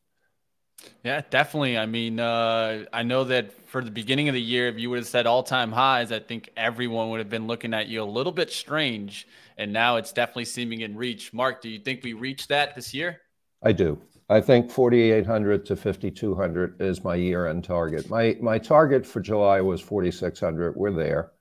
[1.03, 1.77] Yeah, definitely.
[1.77, 4.99] I mean, uh, I know that for the beginning of the year, if you would
[4.99, 8.05] have said all time highs, I think everyone would have been looking at you a
[8.05, 9.27] little bit strange.
[9.57, 11.33] And now it's definitely seeming in reach.
[11.33, 13.21] Marc, do you think we reached that this year?
[13.63, 13.99] I do.
[14.29, 18.09] I think 4,800 to 5,200 is my year-end target.
[18.09, 20.75] My my target for July was 4,600.
[20.75, 21.31] We're there,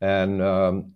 [0.00, 0.92] and um,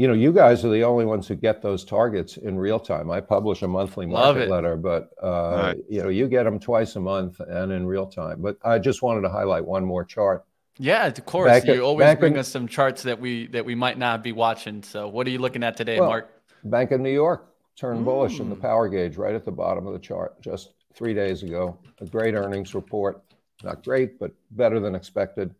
[0.00, 3.10] you know, you guys are the only ones who get those targets in real time.
[3.10, 5.28] I publish a monthly market letter, but uh,
[5.62, 5.76] Right.
[5.90, 8.40] you know, you get them twice a month and in real time.
[8.40, 10.46] But I just wanted to highlight one more chart.
[10.78, 11.50] Yeah, of course.
[11.50, 14.32] Back you always bring in- us some charts that we that we might not be
[14.32, 14.82] watching.
[14.82, 16.30] So, what are you looking at today, Well, Marc?
[16.64, 17.44] Bank of New York
[17.76, 18.62] turned bullish in the Mm.
[18.62, 21.76] power gauge right at the bottom of the chart just three days ago.
[22.00, 23.20] A great earnings report.
[23.62, 25.54] Not great, but better than expected.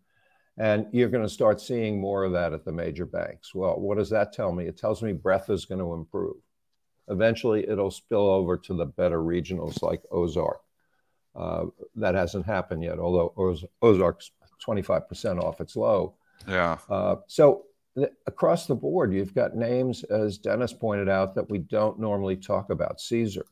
[0.58, 3.54] And you're going to start seeing more of that at the major banks.
[3.54, 4.66] Well, what does that tell me?
[4.66, 6.36] It tells me breadth is going to improve.
[7.08, 10.60] Eventually, it'll spill over to the better regionals like Ozark.
[11.34, 14.32] Uh, that hasn't happened yet, although Oz- Ozark's
[14.66, 16.16] 25% off its low.
[16.46, 16.78] Yeah.
[16.88, 17.64] Uh, so
[17.96, 22.36] th- across the board, you've got names, as Dennis pointed out, that we don't normally
[22.36, 23.00] talk about.
[23.00, 23.46] Caesar.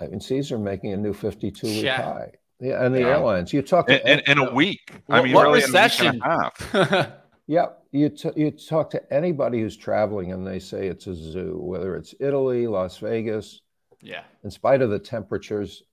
[0.00, 2.02] I mean, Caesar making a new 52 week Yeah.
[2.02, 2.32] high.
[2.60, 3.06] Yeah, and the Yeah.
[3.08, 3.52] airlines.
[3.52, 4.90] You talk In, in, in a week.
[5.08, 6.20] I What- mean, what really, in a week recession?
[6.22, 7.12] a half.
[7.46, 11.58] yeah, you t- you talk to anybody who's traveling, and they say it's a zoo.
[11.60, 13.60] Whether it's Italy, Las Vegas,
[14.02, 14.24] yeah.
[14.42, 15.84] in spite of the temperatures,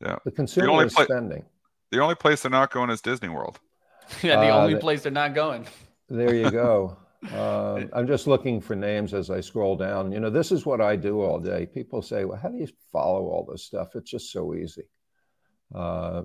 [0.00, 0.16] Yeah.
[0.24, 1.44] the consumer only is pla- spending.
[1.90, 3.58] The only place they're not going is Disney World.
[4.22, 5.66] Yeah, the Uh, only the- place they're not going.
[6.10, 6.96] There you go.
[7.34, 10.10] Um, I'm just looking for names as I scroll down.
[10.10, 11.66] You know, this is what I do all day.
[11.66, 14.84] People say, "Well, how do you follow all this stuff?" It's just so easy.
[15.74, 16.24] Uh,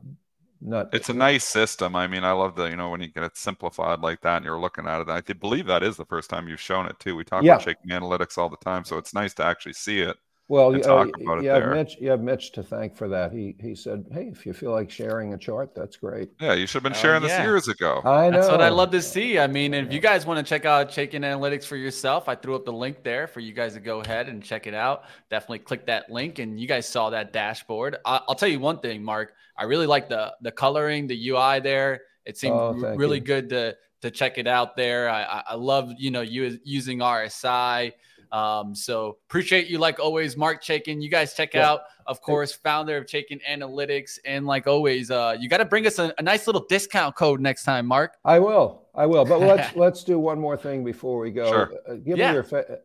[0.62, 0.94] not.
[0.94, 1.94] It's a nice system.
[1.96, 4.46] I mean, I love the, you know, when you get it simplified like that and
[4.46, 5.10] you're looking at it.
[5.10, 7.16] I believe that is the first time you've shown it too.
[7.16, 7.46] We talk Yeah.
[7.46, 8.86] about Chaikin Analytics all the time.
[8.86, 10.18] So it's nice to actually see it.
[10.54, 10.68] Well.
[10.70, 11.74] and You, talk uh, about it you have there.
[11.74, 11.98] Mitch.
[12.00, 13.32] You have Mitch to thank for that.
[13.32, 16.68] He he said, "Hey, if you feel like sharing a chart, that's great." Yeah, you
[16.68, 17.44] should have been Oh, sharing this yeah.
[17.44, 18.02] years ago.
[18.06, 18.38] I know.
[18.40, 19.40] That's what I love to see.
[19.40, 22.56] I mean, if you guys want to check out Chaikin Analytics for yourself, I threw
[22.56, 25.04] up the link there for you guys to go ahead and check it out.
[25.30, 27.98] Definitely click that link, and you guys saw that dashboard.
[28.06, 29.34] I- I'll tell you one thing, Marc.
[29.58, 32.02] I really like the the coloring, the UI there.
[32.26, 33.24] It seemed Oh, really you.
[33.24, 35.10] good to to check it out there.
[35.10, 37.94] I, I, I love you know you using RSI.
[38.34, 41.02] Um, so appreciate you like always, Marc Chaikin.
[41.02, 41.70] You guys check Yeah.
[41.70, 45.86] out, of course, founder of Chaikin Analytics, and like always, uh, you got to bring
[45.86, 48.16] us a, a nice little discount code next time, Marc.
[48.26, 48.88] I will.
[48.96, 49.24] I will.
[49.24, 51.48] But let's let's do one more thing before we go.
[51.48, 51.72] Sure.
[51.88, 52.30] Uh, give Yeah.
[52.30, 52.80] me your fa-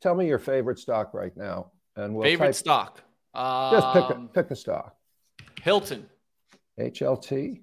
[0.00, 3.00] tell me your favorite stock right now, and we'll Favorite type- stock?
[3.36, 4.96] Just pick a Um, pick a stock.
[5.62, 6.08] Hilton.
[6.80, 7.60] HLT.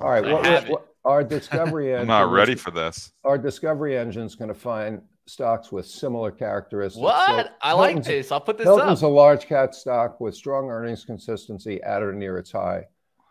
[0.00, 0.24] All right.
[0.24, 2.08] What, what, what- our discovery I'm engine.
[2.08, 3.12] not ready is- for this.
[3.24, 7.02] Our discovery engine is going to find stocks with similar characteristics.
[7.02, 7.46] What?
[7.46, 8.32] So I like Hilton's- this.
[8.32, 9.08] I'll put this Hilton's up.
[9.10, 12.84] a large cap stock with strong earnings consistency at or near its high.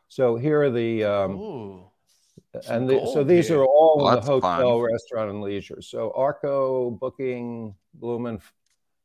[0.08, 1.86] So here are the um, Ooh.
[2.70, 3.62] and the, so these here.
[3.62, 4.92] are all Well, in the hotel, fun.
[4.92, 5.82] restaurant, and leisure.
[5.82, 8.40] So Arco, Booking, Bloomin',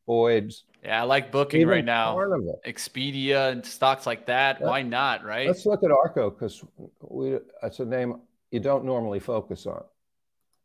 [0.06, 2.14] Boyd's, Yeah, I like booking right now.
[2.14, 2.60] Carnival.
[2.66, 4.58] Expedia and stocks like that.
[4.60, 4.66] Yeah.
[4.66, 5.24] Why not?
[5.24, 5.46] Right?
[5.46, 6.62] Let's look at Arco because
[7.00, 9.84] we it's a name you don't normally focus on.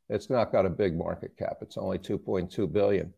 [0.10, 1.58] It's not got a big market cap.
[1.62, 3.14] It's only 2.2 billion.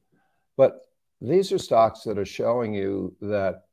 [0.56, 0.82] But
[1.22, 3.66] these are stocks that are showing you that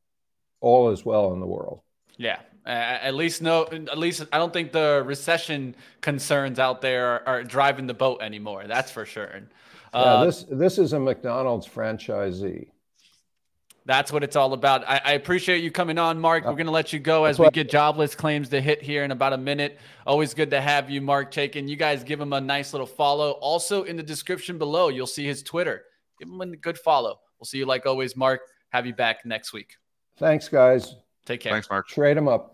[0.60, 1.80] all is well in the world.
[2.16, 2.40] Yeah.
[2.66, 3.64] Uh, at least no.
[3.66, 8.22] At least I don't think the recession concerns out there are, are driving the boat
[8.22, 8.64] anymore.
[8.66, 9.30] That's for sure.
[9.92, 12.68] Yeah, Uh, this this is a McDonald's franchisee.
[13.86, 14.88] That's what it's all about.
[14.88, 16.44] I, I appreciate you coming on, Marc.
[16.44, 19.04] Uh, We're going to let you go as we get jobless claims to hit here
[19.04, 19.78] in about a minute.
[20.06, 21.68] Always good to have you, Marc Chaikin.
[21.68, 23.32] You guys give him a nice little follow.
[23.32, 25.82] Also, in the description below, you'll see his Twitter.
[26.18, 27.20] Give him a good follow.
[27.38, 28.40] We'll see you like always, Marc.
[28.70, 29.74] Have you back next week.
[30.16, 30.96] Thanks, guys.
[31.26, 31.52] Take care.
[31.52, 31.86] Thanks, Marc.
[31.86, 32.53] Trade them up.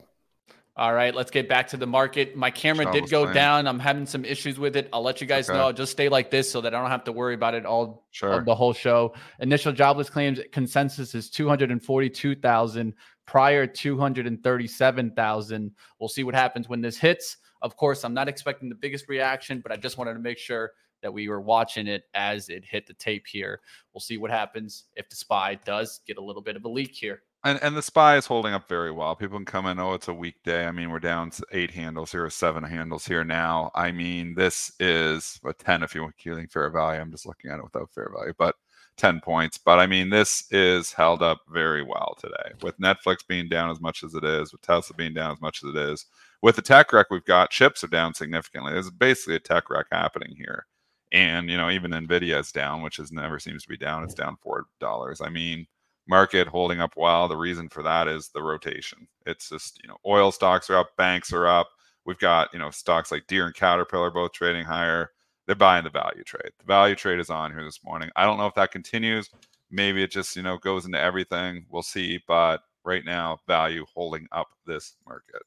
[0.80, 2.34] All right, let's get back to the market.
[2.36, 3.68] My camera did go down.
[3.68, 4.88] I'm having some issues with it.
[4.94, 5.58] I'll let you guys Okay.
[5.58, 5.66] know.
[5.66, 8.06] I'll just stay like this so that I don't have to worry about it all
[8.12, 8.42] Sure.
[8.42, 9.12] the whole show.
[9.40, 12.94] Initial jobless claims consensus is 242,000,
[13.26, 15.70] prior 237,000.
[15.98, 17.36] We'll see what happens when this hits.
[17.60, 20.72] Of course, I'm not expecting the biggest reaction, but I just wanted to make sure
[21.02, 23.60] that we were watching it as it hit the tape here.
[23.92, 26.94] We'll see what happens if the SPY does get a little bit of a leak
[26.94, 27.22] here.
[27.42, 29.16] And and the SPY is holding up very well.
[29.16, 30.66] People can come in, oh, it's a weekday.
[30.66, 33.70] I mean, we're down eight handles here, seven handles here now.
[33.74, 37.00] I mean, this is a 10 if you're using fair value.
[37.00, 38.57] I'm just looking at it without fair value, but
[38.98, 39.57] 10 points.
[39.57, 43.81] But I mean, this is held up very well today with Netflix being down as
[43.81, 46.07] much as it is, with Tesla being down as much as it is.
[46.42, 48.72] With the tech wreck we've got, chips are down significantly.
[48.72, 50.66] There's basically a tech wreck happening here.
[51.12, 54.05] And, you know, even Nvidia is down, which is never seems to be down.
[54.05, 55.26] It's down $4.
[55.26, 55.66] I mean,
[56.11, 57.29] market holding up well.
[57.29, 59.07] The reason for that is the rotation.
[59.25, 61.68] It's just, you know, oil stocks are up, banks are up.
[62.05, 65.12] We've got, you know, stocks like Deere and Caterpillar both trading higher.
[65.46, 66.51] They're buying the value trade.
[66.59, 68.11] The value trade is on here this morning.
[68.16, 69.31] I don't know if that continues.
[69.70, 71.64] Maybe it just, you know, goes into everything.
[71.70, 72.20] We'll see.
[72.27, 75.42] But right now, value holding up this market.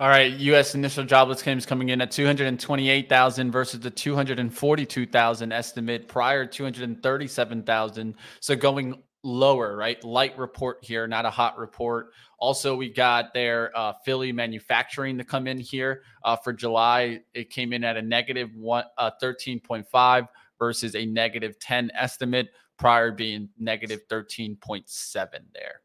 [0.00, 0.74] All right, U.S.
[0.74, 8.14] initial jobless claims coming in at 228,000 versus the 242,000 estimate prior, 237,000.
[8.40, 10.02] So going lower, right?
[10.04, 12.10] Light report here, not a hot report.
[12.38, 17.20] Also, we got their uh, Philly manufacturing to come in here uh, for July.
[17.34, 20.28] It came in at a negative one, uh, 13.5
[20.58, 25.80] versus a negative 10 estimate prior being negative 13.7 there.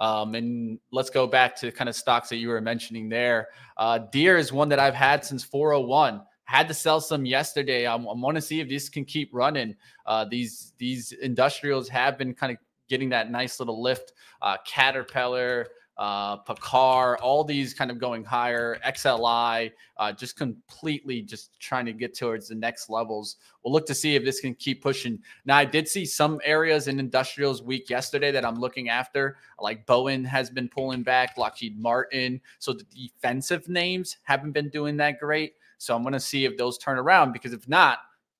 [0.00, 3.48] Um, and let's go back to kind of stocks that you were mentioning there.
[3.76, 6.22] Uh, Deere is one that I've had since 401.
[6.44, 7.86] Had to sell some yesterday.
[7.86, 9.74] I, I want to see if this can keep running.
[10.06, 14.12] Uh, these these industrials have been kind of getting that nice little lift.
[14.42, 21.58] Uh, Caterpillar, uh, PACCAR, all these kind of going higher, XLI, uh, just completely just
[21.58, 23.36] trying to get towards the next levels.
[23.62, 25.18] We'll look to see if this can keep pushing.
[25.44, 29.86] Now, I did see some areas in industrials week yesterday that I'm looking after, like
[29.86, 32.40] Boeing has been pulling back, Lockheed Martin.
[32.60, 35.54] So the defensive names haven't been doing that great.
[35.78, 37.98] So I'm going to see if those turn around because if not,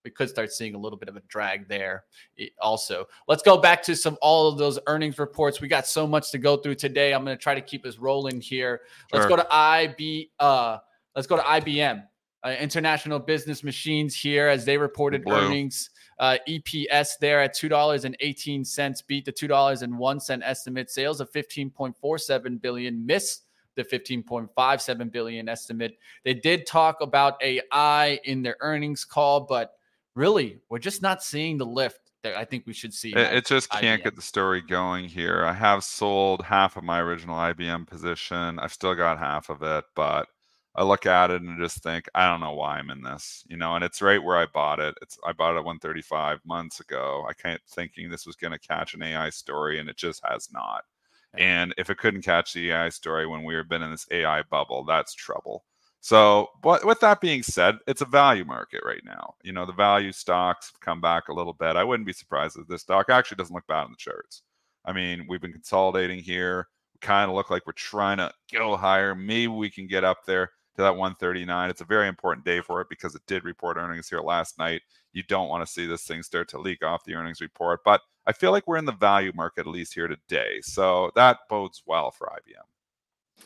[0.09, 2.05] we could start seeing a little bit of a drag there
[2.63, 3.05] also.
[3.27, 5.61] Let's go back to some all of those earnings reports.
[5.61, 7.13] We got so much to go through today.
[7.13, 8.81] I'm going to try to keep us rolling here.
[9.13, 9.21] Sure.
[9.21, 10.79] Let's go to IB uh
[11.15, 12.05] let's go to IBM.
[12.43, 15.35] Uh, International Business Machines here as they reported Blue.
[15.35, 15.91] earnings.
[16.21, 20.21] Uh, EPS there at two dollars and eighteen cents, beat the two dollars and one
[20.21, 20.91] cent estimate.
[20.91, 23.43] Sales of fifteen point four seven billion, missed
[23.79, 25.97] the 15.57 billion estimate.
[26.25, 29.78] They did talk about AI in their earnings call, but
[30.19, 33.13] really, we're just not seeing the lift that I think we should see.
[33.13, 34.05] It, it just can't IBM.
[34.05, 35.45] get the story going here.
[35.45, 38.59] I have sold half of my original IBM position.
[38.59, 40.27] I've still got half of it, but
[40.75, 43.57] I look at it and just think, I don't know why I'm in this, you
[43.57, 44.97] know, and it's right where I bought it.
[45.01, 47.25] It's I bought it at 135 months ago.
[47.29, 50.49] I kept thinking this was going to catch an AI story, and it just has
[50.53, 50.83] not.
[51.35, 54.43] And if it couldn't catch the AI story when we have been in this AI
[54.43, 55.65] bubble, that's trouble.
[56.01, 59.35] So, but with that being said, it's a value market right now.
[59.43, 61.77] You know, the value stocks have come back a little bit.
[61.77, 64.43] I wouldn't be surprised if this stock actually doesn't look bad on the charts.
[64.85, 66.69] I mean, we've been consolidating here.
[66.95, 69.15] We kind of look like we're trying to go higher.
[69.15, 71.71] Maybe we can get up there to that 139.
[71.71, 74.83] It's a very important day for it because it did report earnings here last night.
[75.13, 78.01] You don't want to see this thing start to leak off the earnings report, but
[78.27, 80.61] I feel like we're in the value market at least here today.
[80.63, 83.45] So that bodes well for IBM.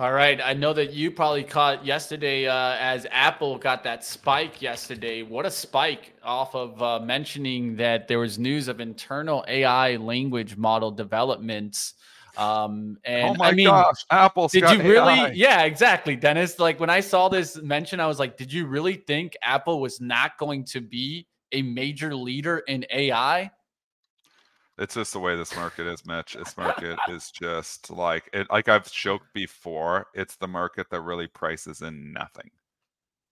[0.00, 0.40] All right.
[0.42, 5.22] I know that you probably caught yesterday uh, as Apple got that spike yesterday.
[5.22, 10.56] What a spike off of uh, mentioning that there was news of internal AI language
[10.56, 11.92] model developments.
[12.38, 14.48] Um, and oh my I mean, gosh, Apple.
[14.48, 15.20] Did you really?
[15.20, 15.32] AI.
[15.32, 16.58] Yeah, exactly, Dennis.
[16.58, 20.00] Like when I saw this mention, I was like, did you really think Apple was
[20.00, 23.50] not going to be a major leader in AI?
[24.80, 26.32] It's just the way this market is, Mitch.
[26.32, 28.46] This market is just like it.
[28.50, 32.50] Like I've joked before, it's the market that really prices in nothing.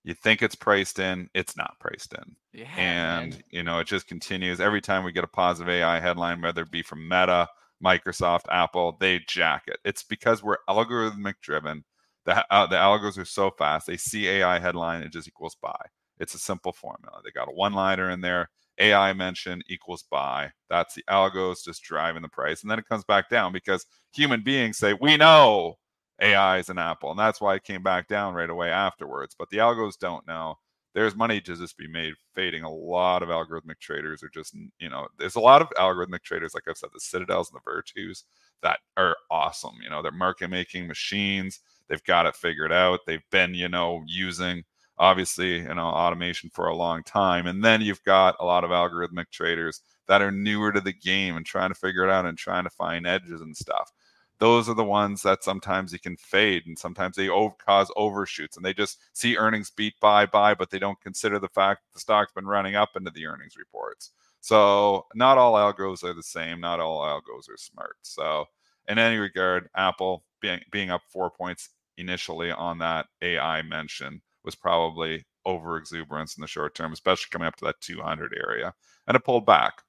[0.05, 3.43] You think it's priced in, it's not priced in, yeah, and man.
[3.51, 4.61] you know it just continues.
[4.61, 7.49] Every time we get a positive AI headline, whether it be from Meta,
[7.83, 9.79] Microsoft, Apple, they jack it.
[9.87, 11.83] It's because we're algorithmic driven.
[12.27, 13.87] The uh, the algos are so fast.
[13.87, 15.81] They see AI headline, it just equals buy.
[16.19, 17.23] It's a simple formula.
[17.25, 20.51] They got a one liner in there AI mention equals buy.
[20.71, 22.63] That's the algos just driving the price.
[22.63, 25.79] And then it comes back down because human beings say, we know
[26.21, 27.11] AI is an Apple.
[27.11, 29.35] And that's why it came back down right away afterwards.
[29.39, 30.57] But the algos don't know.
[30.95, 32.65] There's money to just be made fading.
[32.65, 36.55] A lot of algorithmic traders are just, you know, there's a lot of algorithmic traders,
[36.55, 38.25] like I've said, the Citadels and the Virtus
[38.63, 39.77] that are awesome.
[39.83, 41.61] You know, they're market making machines.
[41.89, 43.01] They've got it figured out.
[43.07, 44.65] They've been, you know, using
[44.99, 48.71] obviously you know automation for a long time and then you've got a lot of
[48.71, 52.39] algorithmic traders that are newer to the game and trying to figure it out and
[52.39, 53.93] trying to find edges and stuff.
[54.39, 58.57] Those are the ones that sometimes you can fade and sometimes they over- cause overshoots
[58.57, 62.01] and they just see earnings beat by by but they don't consider the fact the
[62.01, 64.13] stock's been running up into the earnings reports.
[64.41, 67.97] So not all algos are the same not all algos are smart.
[68.03, 68.47] So
[68.89, 74.55] in any regard apple being, being up four points initially on that ai mention was
[74.55, 78.73] probably over exuberance in the short term especially coming up to that 200 area
[79.07, 79.83] and it pulled back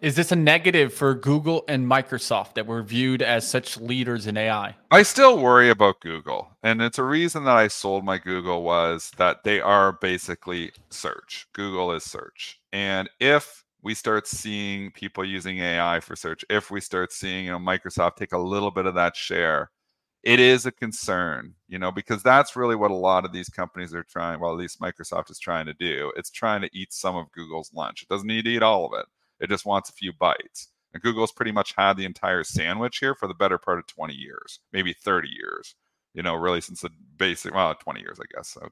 [0.00, 4.36] is this a negative for Google and Microsoft that were viewed as such leaders in
[4.36, 4.76] AI?
[4.90, 6.48] I still worry about Google.
[6.62, 11.46] And it's a reason that I sold my Google was that they are basically search.
[11.54, 12.60] Google is search.
[12.72, 17.52] And if we start seeing people using AI for search, if we start seeing, you
[17.52, 19.70] know, Microsoft take a little bit of that share,
[20.24, 23.94] it is a concern, you know, because that's really what a lot of these companies
[23.94, 26.12] are trying, well, at least Microsoft is trying to do.
[26.16, 28.02] It's trying to eat some of Google's lunch.
[28.02, 29.06] It doesn't need to eat all of it
[29.40, 30.68] it just wants a few bites.
[30.92, 34.14] And Google's pretty much had the entire sandwich here for the better part of 20
[34.14, 35.74] years, maybe 30 years.
[36.14, 38.50] You know, really since the basic, well, 20 years, I guess.
[38.50, 38.68] So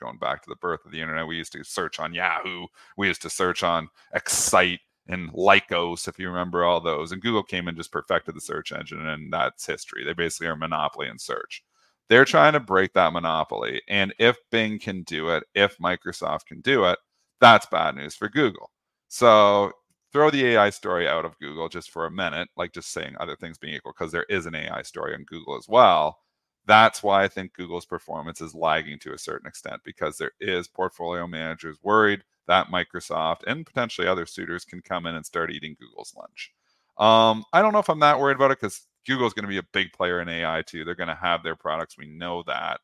[0.00, 3.08] going back to the birth of the internet, we used to search on Yahoo, we
[3.08, 7.12] used to search on Excite and Lycos, if you remember all those.
[7.12, 10.04] And Google came and just perfected the search engine, and that's history.
[10.04, 11.62] They basically are a monopoly in search.
[12.08, 13.82] They're trying to break that monopoly.
[13.88, 16.98] And if Bing can do it, if Microsoft can do it,
[17.40, 18.70] that's bad news for Google.
[19.08, 19.72] So
[20.12, 23.36] throw the AI story out of Google just for a minute, like just saying other
[23.36, 26.18] things being equal, because there is an AI story on Google as well.
[26.66, 30.68] That's why I think Google's performance is lagging to a certain extent because there is
[30.68, 35.76] portfolio managers worried that Microsoft and potentially other suitors can come in and start eating
[35.80, 36.52] Google's lunch.
[36.98, 39.58] Um, I don't know if I'm that worried about it because Google's going to be
[39.58, 40.84] a big player in AI too.
[40.84, 41.98] They're going to have their products.
[41.98, 42.80] We know that.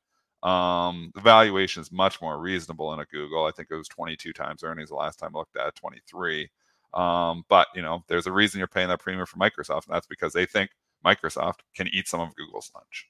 [0.46, 3.44] Um, the valuation is much more reasonable in a Google.
[3.46, 6.50] I think it was 22 times earnings the last time I looked at it, 23.
[6.94, 10.06] Um, but you know, there's a reason you're paying that premium for Microsoft, and that's
[10.06, 10.70] because they think
[11.04, 13.08] Microsoft can eat some of Google's lunch.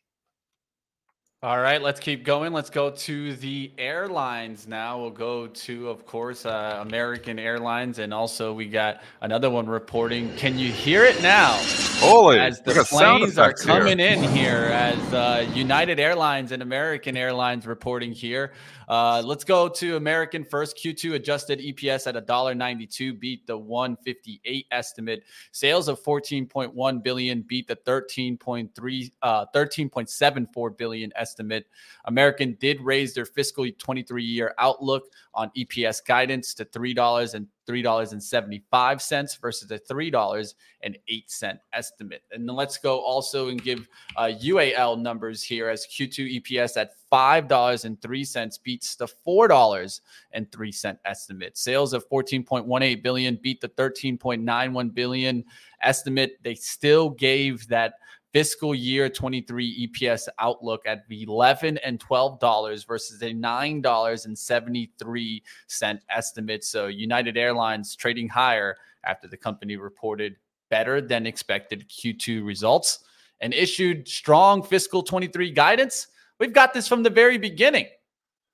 [1.44, 2.52] All right, let's keep going.
[2.52, 5.00] Let's go to the airlines now.
[5.00, 10.32] We'll go to, of course, uh, American Airlines, and also we got another one reporting.
[10.36, 11.58] Can you hear it now?
[11.98, 12.38] Holy!
[12.38, 14.12] As the planes are coming here.
[14.12, 18.52] in here, as uh, United Airlines and American Airlines reporting here.
[18.92, 20.76] Uh, let's go to American first.
[20.76, 25.24] Q2 adjusted EPS at $1.92 beat the 158 estimate.
[25.50, 31.68] Sales of 14.1 billion beat the 13.3 uh, 13.74 billion estimate.
[32.04, 37.46] American did raise their fiscal 23 year outlook on EPS guidance to three dollars and
[37.68, 42.22] $3.75 versus a $3.08 estimate.
[42.32, 46.92] And then let's go also and give uh, UAL numbers here as Q2 EPS at
[47.12, 51.58] $5.03 beats the $4.03 estimate.
[51.58, 55.44] Sales of 14.18 billion beat the 13.91 billion
[55.82, 56.38] estimate.
[56.42, 57.94] They still gave that
[58.32, 64.38] fiscal year 23 EPS outlook at 11 and 12 dollars versus a 9 dollars and
[64.38, 66.64] 73 cent estimate.
[66.64, 70.36] So United Airlines trading higher after the company reported
[70.70, 73.04] better than expected Q2 results
[73.40, 76.06] and issued strong fiscal 23 guidance.
[76.38, 77.88] We've got this from the very beginning.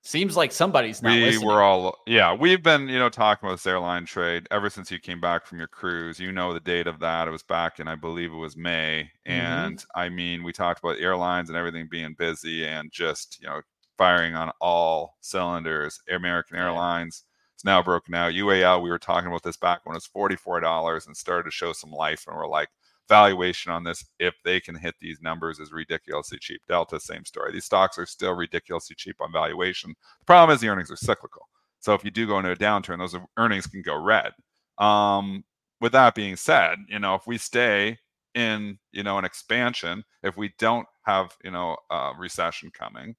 [0.01, 1.47] Seems like somebody's not we listening.
[1.47, 4.97] were all yeah we've been you know talking about this airline trade ever since you
[4.99, 6.19] came back from your cruise.
[6.19, 7.27] You know the date of that.
[7.27, 9.11] It was back in i believe it was may.
[9.27, 9.31] Mm-hmm.
[9.31, 13.61] and i mean we talked about airlines and everything being busy and just you know
[13.97, 15.99] firing on all cylinders.
[16.09, 17.25] American airlines
[17.59, 18.31] it's now broken out.
[18.31, 21.73] Ual we were talking about this back when it was $44 and started to show
[21.73, 22.69] some life and we're like
[23.09, 26.61] valuation on this, if they can hit these numbers, is ridiculously cheap.
[26.67, 27.51] Delta, same story.
[27.51, 29.93] These stocks are still ridiculously cheap on valuation.
[30.19, 31.49] The problem is the earnings are cyclical.
[31.79, 34.31] So if you do go into a downturn, those earnings can go red.
[34.77, 35.43] Um,
[35.81, 37.97] with that being said, you know, if we stay
[38.35, 43.15] in, you know, an expansion, if we don't have, you know, a recession coming,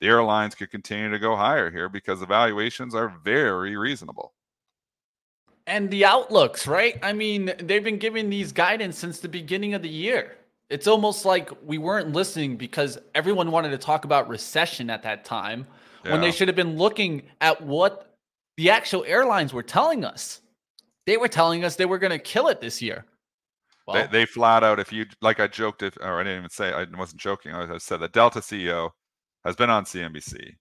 [0.00, 4.34] the airlines could continue to go higher here because the valuations are very reasonable
[5.66, 6.98] and the outlooks, right?
[7.02, 10.36] I mean, they've been giving these guidance since the beginning of the year.
[10.70, 15.24] It's almost like we weren't listening because everyone wanted to talk about recession at that
[15.24, 15.66] time
[16.04, 16.12] yeah.
[16.12, 18.16] when they should have been looking at what
[18.56, 20.40] the actual airlines were telling us.
[21.06, 23.04] They were telling us they were going to kill it this year.
[23.86, 26.50] Well, they, they, flat out, if you like, I joked, if or I didn't even
[26.50, 27.52] say, I wasn't joking.
[27.52, 28.90] I said the Delta CEO
[29.44, 30.54] has been on CNBC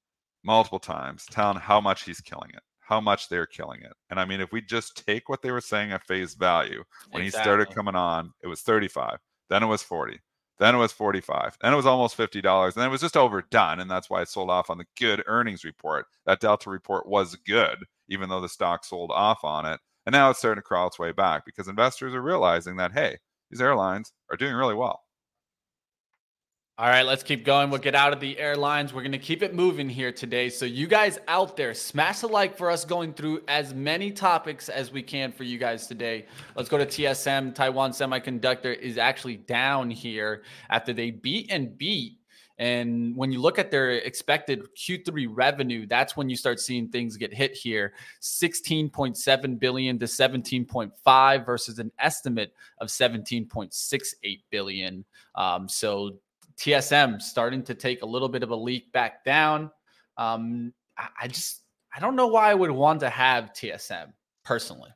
[0.44, 3.94] multiple times, telling how much he's killing it how much they're killing it.
[4.10, 7.24] And I mean, if we just take what they were saying at face value, when
[7.24, 7.24] exactly.
[7.24, 9.18] he started coming on, it was 35,
[9.50, 10.20] then it was 40,
[10.60, 13.80] then it was 45, then it was almost $50, and it was just overdone.
[13.80, 16.06] And that's why it sold off on the good earnings report.
[16.26, 17.78] That Delta report was good,
[18.10, 19.80] even though the stock sold off on it.
[20.06, 23.20] And now it's starting to crawl its way back because investors are realizing that, hey,
[23.50, 25.00] these airlines are doing really well.
[26.82, 27.70] All right, let's keep going.
[27.70, 28.92] We'll get out of the airlines.
[28.92, 30.50] We're going to keep it moving here today.
[30.50, 34.68] So, you guys out there, smash the like for us going through as many topics
[34.68, 36.26] as we can for you guys today.
[36.56, 37.54] Let's go to TSM.
[37.54, 42.18] Taiwan Semiconductor is actually down here after they beat and beat.
[42.58, 47.16] And when you look at their expected Q3 revenue, that's when you start seeing things
[47.16, 55.06] get hit here 16.7 billion to 17.5 versus an estimate of 17.68 billion.
[55.36, 56.18] Um, so,
[56.62, 59.72] TSM starting to take a little bit of a leak back down.
[60.18, 61.62] Um, I, I just
[61.96, 64.14] I don't know why I would want to have TSM
[64.46, 64.92] personally.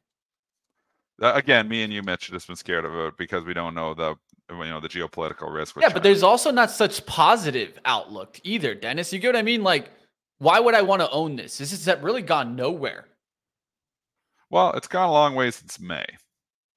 [1.22, 4.16] Again, me and you, Mitch, just been scared of it because we don't know the
[4.52, 5.76] you know the geopolitical risk.
[5.76, 5.94] Yeah, China.
[5.96, 9.12] but there's also not such positive outlook either, Dennis.
[9.12, 9.64] You get what I mean?
[9.64, 9.90] Like,
[10.38, 11.58] why would I want to own this?
[11.58, 13.06] This has really gone nowhere.
[14.52, 16.06] Well, it's gone a long way since May.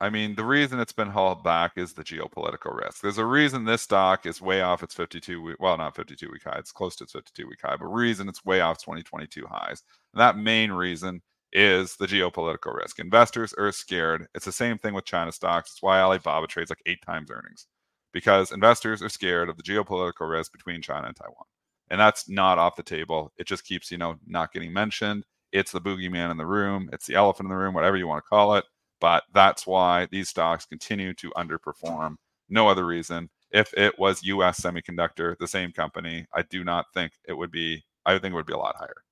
[0.00, 3.00] I mean, the reason it's been hauled back is the geopolitical risk.
[3.02, 6.44] There's a reason this stock is way off its 52 week, well, not 52 week
[6.44, 9.82] high, it's close to its 52 week high, but reason it's way off 2022 highs.
[10.14, 11.20] And that main reason
[11.52, 13.00] is the geopolitical risk.
[13.00, 14.28] Investors are scared.
[14.34, 15.72] It's the same thing with China stocks.
[15.72, 17.66] It's why Alibaba trades like eight times earnings
[18.12, 21.44] because investors are scared of the geopolitical risk between China and Taiwan.
[21.90, 23.32] And that's not off the table.
[23.36, 25.24] It just keeps, you know, not getting mentioned.
[25.52, 26.88] It's the boogeyman in the room.
[26.92, 28.64] It's the elephant in the room, whatever you want to call it
[29.00, 32.16] but that's why these stocks continue to underperform.
[32.48, 33.28] No other reason.
[33.50, 37.84] If it was US Semiconductor, the same company, I do not think it would be,
[38.04, 39.02] I think it would be a lot higher.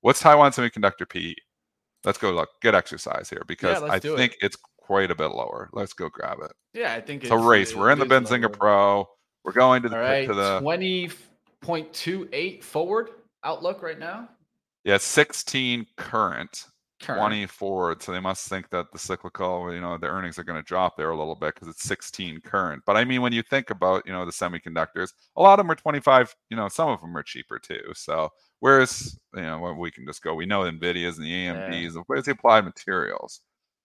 [0.00, 1.34] What's Taiwan Semiconductor PE?
[2.04, 4.38] Let's go look, get exercise here because yeah, I think it.
[4.42, 5.70] it's quite a bit lower.
[5.72, 6.52] Let's go grab it.
[6.74, 7.70] Yeah, I think it's a race.
[7.70, 9.08] It, We're in the Benzinga Pro.
[9.44, 10.26] We're going to the, right.
[10.26, 13.10] to the 20.28 forward
[13.42, 14.28] outlook right now.
[14.84, 16.66] Yeah, 16 current.
[17.04, 18.02] 20 forward.
[18.02, 20.96] So they must think that the cyclical, you know, the earnings are going to drop
[20.96, 22.82] there a little bit because it's 16 current.
[22.86, 25.70] But I mean, when you think about, you know, the semiconductors, a lot of them
[25.70, 27.92] are 25, you know, some of them are cheaper too.
[27.94, 28.30] So
[28.60, 32.02] whereas, you know, we can just go, we know NVIDIA's and the AMDs, yeah.
[32.06, 33.40] where's the applied materials?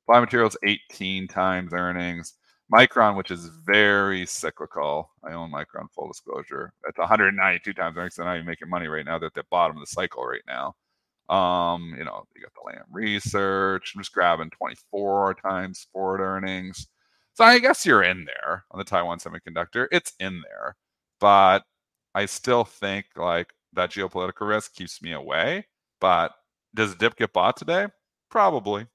[0.08, 2.34] Applied materials 18 times earnings.
[2.72, 5.10] Micron, which is very cyclical.
[5.24, 6.72] I own Micron full disclosure.
[6.88, 8.16] It's 192 times earnings.
[8.16, 9.18] They're not even making money right now.
[9.18, 10.76] They're at the bottom of the cycle right now.
[11.30, 13.94] Um, you know, you got the Lam Research.
[13.96, 16.88] I'm just grabbing 24 times forward earnings.
[17.36, 19.88] So I guess you're in there on the Taiwan Semiconductor.
[19.92, 20.76] It's in there,
[21.20, 21.64] but
[22.16, 25.68] I still think like that geopolitical risk keeps me away.
[26.02, 26.34] But
[26.74, 27.88] does dip get bought today?
[28.30, 28.88] Probably.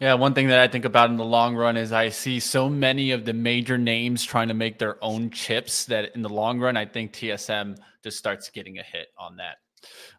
[0.00, 2.68] Yeah, one thing that I think about in the long run is I see so
[2.68, 6.60] many of the major names trying to make their own chips that in the long
[6.60, 9.56] run, I think TSM just starts getting a hit on that.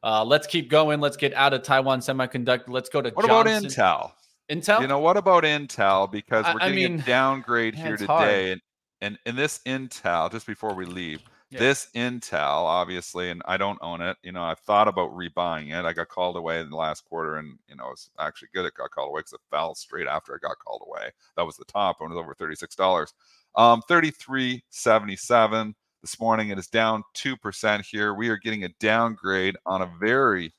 [0.04, 1.00] Uh, let's keep going.
[1.00, 2.70] Let's get out of Taiwan Semiconductor.
[2.70, 3.66] Let's go to what Johnson.
[3.66, 4.12] about Intel?
[4.50, 4.82] Intel.
[4.82, 6.10] You know what about Intel?
[6.12, 8.62] Because we're I, getting I mean, a downgrade here today, and,
[9.02, 11.60] and in this Intel, just before we leave, yeah.
[11.60, 14.18] this Intel, obviously, and I don't own it.
[14.24, 15.86] You know, I've thought about rebuying it.
[15.86, 18.66] I got called away in the last quarter, and you know, it's actually good.
[18.66, 21.12] It got called away because it fell straight after it got called away.
[21.36, 21.98] That was the top.
[22.02, 23.14] It was over thirty six dollars.
[23.56, 25.76] Um, thirty three seventy seven.
[26.02, 28.14] This morning it is down 2% here.
[28.14, 30.54] We are getting a downgrade on a very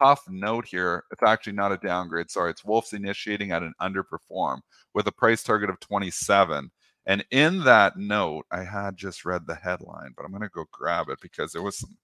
[0.00, 1.04] tough note here.
[1.12, 2.30] It's actually not a downgrade.
[2.30, 4.60] Sorry, it's Wolfe's initiating at an underperform
[4.94, 6.70] with a price target of 27.
[7.06, 10.64] And in that note, I had just read the headline, but I'm going to go
[10.72, 11.96] grab it because there was some.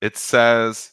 [0.00, 0.92] It says,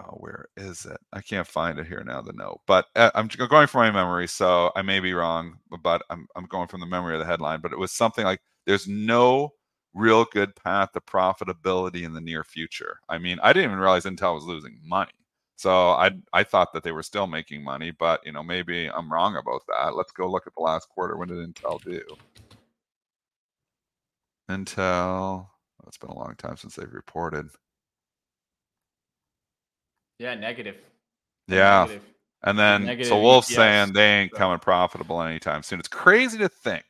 [0.00, 0.98] oh, where is it?
[1.12, 2.60] I can't find it here now, the note.
[2.66, 6.46] But uh, I'm going from my memory, so I may be wrong, but I'm, I'm
[6.46, 7.60] going from the memory of the headline.
[7.60, 9.52] But it was something like there's no
[9.96, 13.00] real good path to profitability in the near future.
[13.08, 15.10] I mean, I didn't even realize Intel was losing money.
[15.56, 19.10] So I I thought that they were still making money, but you know, maybe I'm
[19.10, 19.96] wrong about that.
[19.96, 21.16] Let's go look at the last quarter.
[21.16, 22.02] When did Intel do?
[24.50, 27.48] Intel, oh, it's been a long time since they've reported.
[30.18, 30.76] Yeah, negative.
[31.48, 31.84] Yeah.
[31.84, 32.02] Negative.
[32.42, 33.54] And then negative so Wolfe's EPS.
[33.54, 35.78] saying they ain't coming profitable anytime soon.
[35.78, 36.84] It's crazy to think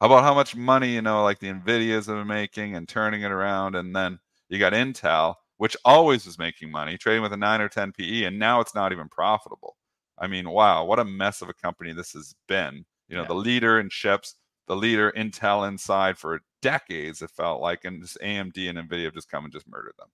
[0.00, 3.32] about how much money you know like the nvidias have been making and turning it
[3.32, 4.18] around and then
[4.48, 8.24] you got intel which always was making money trading with a 9 or 10 pe
[8.24, 9.76] and now it's not even profitable.
[10.16, 12.84] I mean wow what a mess of a company this has been.
[13.08, 13.28] You know yeah.
[13.28, 14.34] the leader in chips
[14.66, 19.14] the leader intel inside for decades it felt like and this amd and nvidia have
[19.14, 20.08] just come and just murdered them.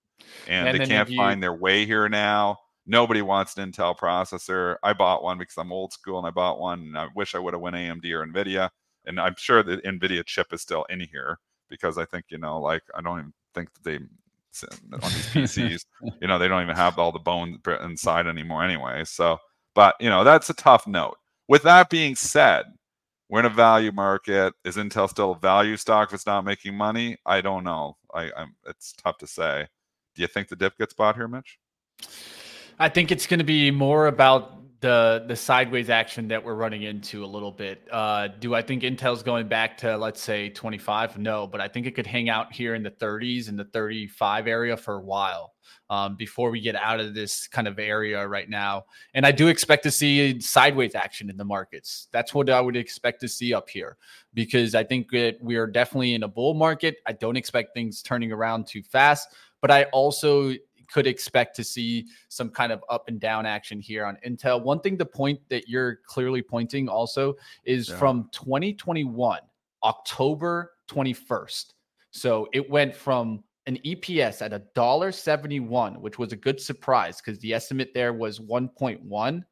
[0.49, 1.17] And, and they can't you...
[1.17, 2.59] find their way here now.
[2.87, 4.77] Nobody wants an intel processor.
[4.83, 7.39] I bought one because i'm old school and i bought one and i wish i
[7.39, 8.71] would have went amd or nvidia
[9.07, 11.39] and I'm sure the NVIDIA chip is still in here
[11.69, 13.99] because I think you know, like I don't even think that they
[14.93, 15.85] on these PCs,
[16.21, 19.03] you know, they don't even have all the bone inside anymore anyway.
[19.05, 19.39] So,
[19.75, 21.17] but you know, that's a tough note.
[21.49, 22.67] With that being said,
[23.29, 24.55] we're in a value market.
[24.65, 27.17] Is Intel still a value stock if it's not making money?
[27.27, 27.97] I don't know.
[28.15, 29.67] I, I'm it's tough to say.
[30.15, 31.59] Do you think the dip gets bought here, Mitch?
[32.79, 36.83] I think it's going to be more about the the sideways action that we're running
[36.83, 37.89] into a little bit.
[37.91, 41.17] Uh, do I think Intel's going back to let's say 25?
[41.17, 44.47] No, but I think it could hang out here in the 30s and the 35
[44.47, 45.55] area for a while
[45.89, 48.85] um, before we get out of this kind of area right now.
[49.15, 52.09] And I do expect to see sideways action in the markets.
[52.13, 53.97] That's what I would expect to see up here
[54.35, 56.97] because I think that we are definitely in a bull market.
[57.07, 59.29] I don't expect things turning around too fast,
[59.63, 60.53] but I also
[60.95, 64.63] could expect to see some kind of up and down action here on Intel.
[64.63, 67.35] One thing the point that you're clearly pointing also
[67.65, 67.97] is yeah.
[67.97, 69.41] from 2021,
[69.83, 71.73] October 21st.
[72.13, 77.21] So it went from an EPS at a dollar 71, which was a good surprise
[77.21, 79.43] because the estimate there was 1.1.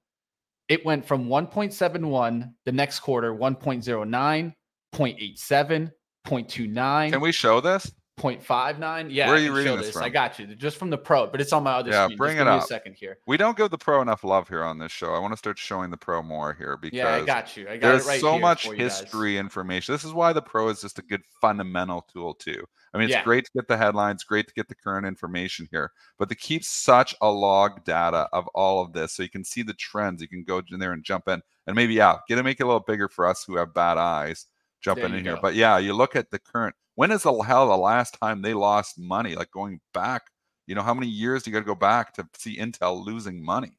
[0.69, 4.55] It went from 1.71 the next quarter, 1.09,
[4.95, 5.91] 0.87,
[6.25, 7.11] 0.29.
[7.11, 7.91] Can we show this?
[8.19, 9.09] 0.59.
[9.11, 10.03] Yeah, where are you reading this, this, from?
[10.05, 10.47] I got you.
[10.55, 12.19] Just from the pro, but it's on my other yeah, screen.
[12.19, 12.63] bring Just it up.
[12.63, 13.19] a second here.
[13.27, 15.15] We don't give the pro enough love here on this show.
[15.15, 17.69] I want to start showing the pro more here because yeah, I got you.
[17.69, 19.95] I got there's right so much history information.
[19.95, 22.63] This is why the pro is just a good fundamental tool too.
[22.93, 23.25] I mean, it's yeah.
[23.25, 26.63] great to get the headlines, great to get the current information here, but to keep
[26.65, 30.21] such a log data of all of this, so you can see the trends.
[30.21, 32.65] You can go in there and jump in, and maybe yeah, get to make it
[32.65, 34.47] a little bigger for us who have bad eyes
[34.83, 35.31] jumping in go.
[35.31, 35.39] here.
[35.41, 38.55] But yeah, you look at the current when is the hell the last time they
[38.55, 39.35] lost money?
[39.35, 40.23] Like going back,
[40.67, 43.43] you know, how many years do you got to go back to see Intel losing
[43.45, 43.73] money?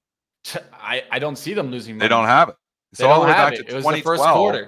[0.73, 2.05] I, I don't see them losing money.
[2.05, 2.55] They don't have it.
[2.93, 3.67] So all the way back it.
[3.67, 4.67] to it 2012.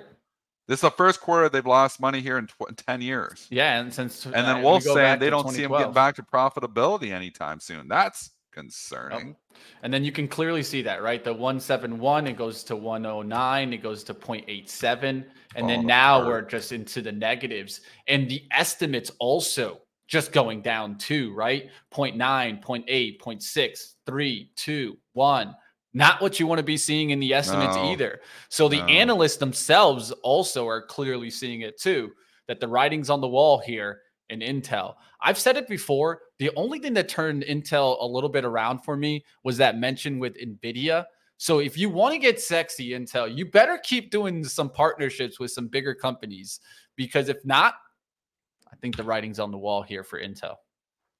[0.67, 3.45] This is the first quarter they've lost money here in tw- 10 years.
[3.51, 6.23] Yeah, and since and then uh, Wolfe saying they don't see them getting back to
[6.23, 7.87] profitability anytime soon.
[7.87, 9.35] That's concerning.
[9.83, 11.23] And then you can clearly see that, right?
[11.23, 15.03] The 171, it goes to 109, it goes to 0.87.
[15.03, 15.25] And
[15.55, 16.27] oh, then now hurt.
[16.27, 17.81] we're just into the negatives.
[18.07, 21.69] And the estimates also just going down too, right?
[21.93, 22.17] 0.9,
[22.63, 25.55] 0.8, 0.6, 3, 2, 1.
[25.93, 28.19] Not what you want to be seeing in the estimates no, either.
[28.49, 28.85] So the no.
[28.85, 32.11] analysts themselves also are clearly seeing it too,
[32.47, 34.95] that the writing's on the wall here in Intel.
[35.21, 36.19] I've said it before.
[36.39, 40.19] The only thing that turned Intel a little bit around for me was that mention
[40.19, 41.05] with NVIDIA.
[41.37, 45.51] So if you want to get sexy, Intel, you better keep doing some partnerships with
[45.51, 46.59] some bigger companies
[46.95, 47.75] because if not,
[48.71, 50.55] I think the writing's on the wall here for Intel.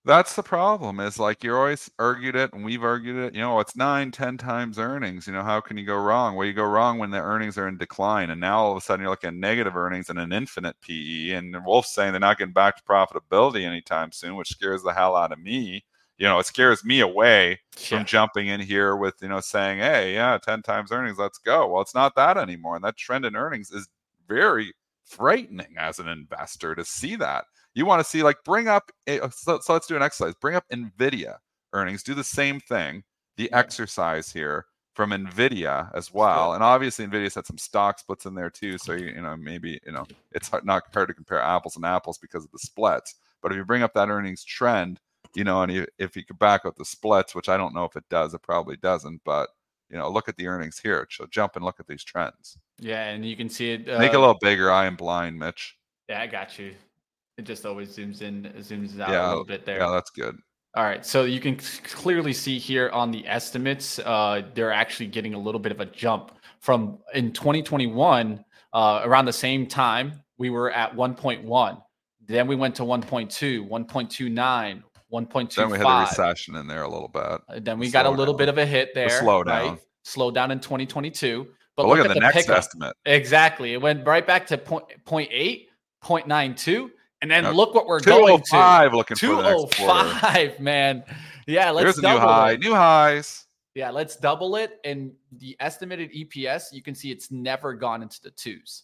[0.06, 1.00] That's the problem.
[1.00, 3.34] Is like you're always argued it, and we've argued it.
[3.34, 5.26] You know, it's nine, ten times earnings.
[5.26, 6.36] You know, how can you go wrong?
[6.36, 8.82] Well, you go wrong when the earnings are in decline, and now all of a
[8.82, 11.32] sudden you're looking at negative earnings and an infinite PE.
[11.32, 15.16] And Wolfe's saying they're not getting back to profitability anytime soon, which scares the hell
[15.16, 15.84] out of me.
[16.20, 17.98] You know, it scares me away yeah.
[17.98, 21.68] from jumping in here with you know saying, "Hey, yeah, ten times earnings, let's go."
[21.68, 23.88] Well, it's not that anymore, and that trend in earnings is
[24.28, 24.72] very
[25.04, 27.46] frightening as an investor to see that.
[27.76, 30.34] You want to see like bring up a, uh, so, so, let's do an exercise.
[30.40, 31.38] Bring up Nvidia
[31.74, 32.04] earnings.
[32.04, 33.04] Do the same thing.
[33.38, 38.34] The exercise here from Nvidia as well, and obviously Nvidia's had some stock splits in
[38.34, 38.78] there too.
[38.78, 41.86] So you, you know maybe you know it's hard, not hard to compare apples and
[41.86, 43.16] apples because of the splits.
[43.42, 45.02] But if you bring up that earnings trend,
[45.36, 47.84] you know, and you, if you could back out the splits, which I don't know
[47.84, 49.50] if it does, it probably doesn't, but
[49.90, 51.06] you know, look at the earnings here.
[51.12, 52.58] So jump and look at these trends.
[52.80, 53.90] Yeah, and you can see it.
[53.90, 54.72] Uh, Make it a little bigger.
[54.72, 55.78] I am blind, Mitch.
[56.10, 56.74] Yeah, I got you.
[57.38, 59.80] It just always zooms in, zooms out yeah, a little bit there.
[59.80, 60.38] Yeah, that's good.
[60.76, 65.34] All right, so you can clearly see here on the estimates, uh, they're actually getting
[65.34, 68.44] a little bit of a jump from in 2021.
[68.74, 71.82] Uh, around the same time, we were at 1.1.
[72.28, 74.84] Then we went to 1.2, 1.29,
[75.14, 75.56] 1.25.
[75.56, 77.22] Then we had a recession in there a little bit.
[77.24, 78.40] Uh, then we got a little down.
[78.40, 79.10] bit of a hit there.
[79.10, 79.70] slow down.
[79.70, 79.80] Right?
[80.04, 81.46] Slow down in 2022.
[81.78, 82.58] But, but look, look, at, the, the next pickup.
[82.58, 82.96] estimate.
[83.06, 83.74] Exactly.
[83.74, 85.68] It went right back to point, 0.8,
[86.04, 86.90] 0.92.
[87.32, 88.44] And then look what we're going to.
[88.50, 91.04] 205 looking 205, man.
[91.48, 92.52] Yeah, let's Here's a new high.
[92.52, 92.60] It.
[92.60, 93.46] New highs.
[93.74, 94.80] Yeah, let's double it.
[94.84, 98.84] And the estimated EPS, you can see it's never gone into the twos.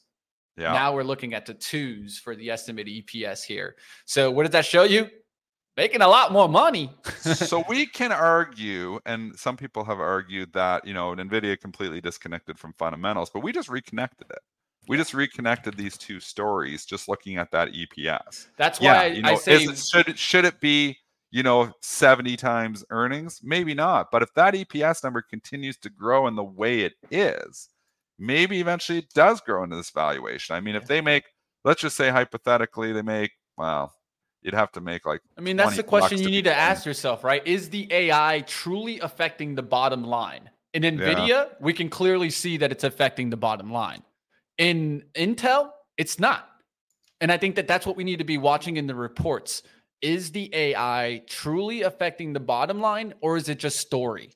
[0.57, 0.73] Yeah.
[0.73, 3.75] Now we're looking at the twos for the estimated EPS here.
[4.05, 5.07] So what does that show you?
[5.77, 6.91] Making a lot more money.
[7.21, 12.59] so we can argue, and some people have argued that you know Nvidia completely disconnected
[12.59, 14.39] from fundamentals, but we just reconnected it.
[14.91, 18.47] We just reconnected these two stories just looking at that EPS.
[18.57, 20.97] That's why yeah, you know, I say it, should it should it be
[21.31, 23.39] you know 70 times earnings?
[23.41, 24.11] Maybe not.
[24.11, 27.69] But if that EPS number continues to grow in the way it is,
[28.19, 30.57] maybe eventually it does grow into this valuation.
[30.57, 31.23] I mean, if they make,
[31.63, 33.93] let's just say hypothetically, they make well,
[34.41, 35.21] you'd have to make like.
[35.37, 37.47] I mean, that's the question you need to ask yourself, right?
[37.47, 40.49] Is the AI truly affecting the bottom line?
[40.73, 41.45] In NVIDIA, yeah.
[41.61, 44.03] we can clearly see that it's affecting the bottom line.
[44.57, 46.47] In Intel, it's not.
[47.19, 49.63] And I think that that's what we need to be watching in the reports.
[50.01, 54.33] is the AI truly affecting the bottom line or is it just story?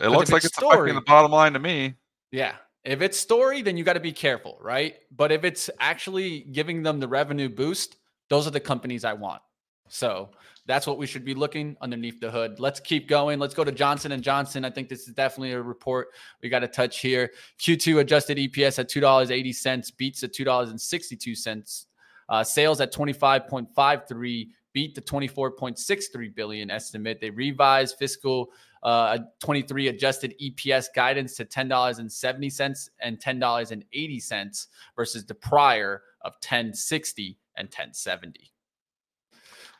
[0.00, 1.94] It looks like it's it's affecting the bottom line to me.
[2.30, 2.52] Yeah.
[2.84, 4.96] If it's story, then you got to be careful, right?
[5.10, 7.96] But if it's actually giving them the revenue boost,
[8.30, 9.42] those are the companies I want.
[9.88, 10.30] So
[10.68, 12.60] that's what we should be looking underneath the hood.
[12.60, 13.38] Let's keep going.
[13.38, 14.66] Let's go to Johnson and Johnson.
[14.66, 16.08] I think this is definitely a report
[16.42, 17.32] we got to touch here.
[17.58, 21.34] Q2 adjusted EPS at two dollars eighty cents, beats at two dollars and sixty two
[21.34, 21.86] cents.
[22.28, 26.28] Uh, sales at twenty five point five three, beat the twenty four point six three
[26.28, 27.18] billion estimate.
[27.18, 28.50] They revised fiscal
[28.82, 37.66] uh, 23 adjusted EPS guidance to $10.70 and $10.80 versus the prior of 1060 and
[37.66, 38.52] 1070.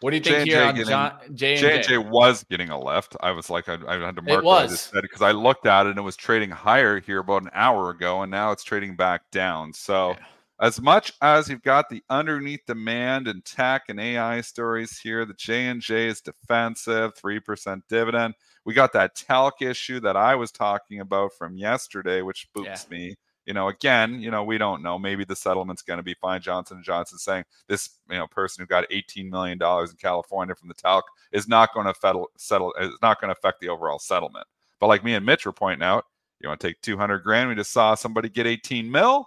[0.00, 2.44] What do you think J&J here on getting- John J J and and J was
[2.44, 3.16] getting a lift.
[3.20, 5.66] I was like, I, I had to mark what I just said because I looked
[5.66, 8.62] at it and it was trading higher here about an hour ago, and now it's
[8.62, 9.72] trading back down.
[9.72, 10.24] So, Yeah.
[10.60, 15.34] as much as you've got the underneath demand and tech and AI stories here, the
[15.34, 18.34] J and J is defensive, three percent dividend.
[18.64, 23.16] We got that talc issue that I was talking about from yesterday, which spooks me.
[23.48, 24.98] You know, again, you know, we don't know.
[24.98, 26.42] Maybe the settlement's going to be fine.
[26.42, 30.54] Johnson and Johnson saying this, you know, person who got 18 million dollars in California
[30.54, 33.70] from the talc is not going to settle, settle is not going to affect the
[33.70, 34.46] overall settlement.
[34.78, 36.04] But like me and Mitch were pointing out,
[36.40, 37.48] you want to take 200 grand.
[37.48, 39.26] We just saw somebody get 18 mil.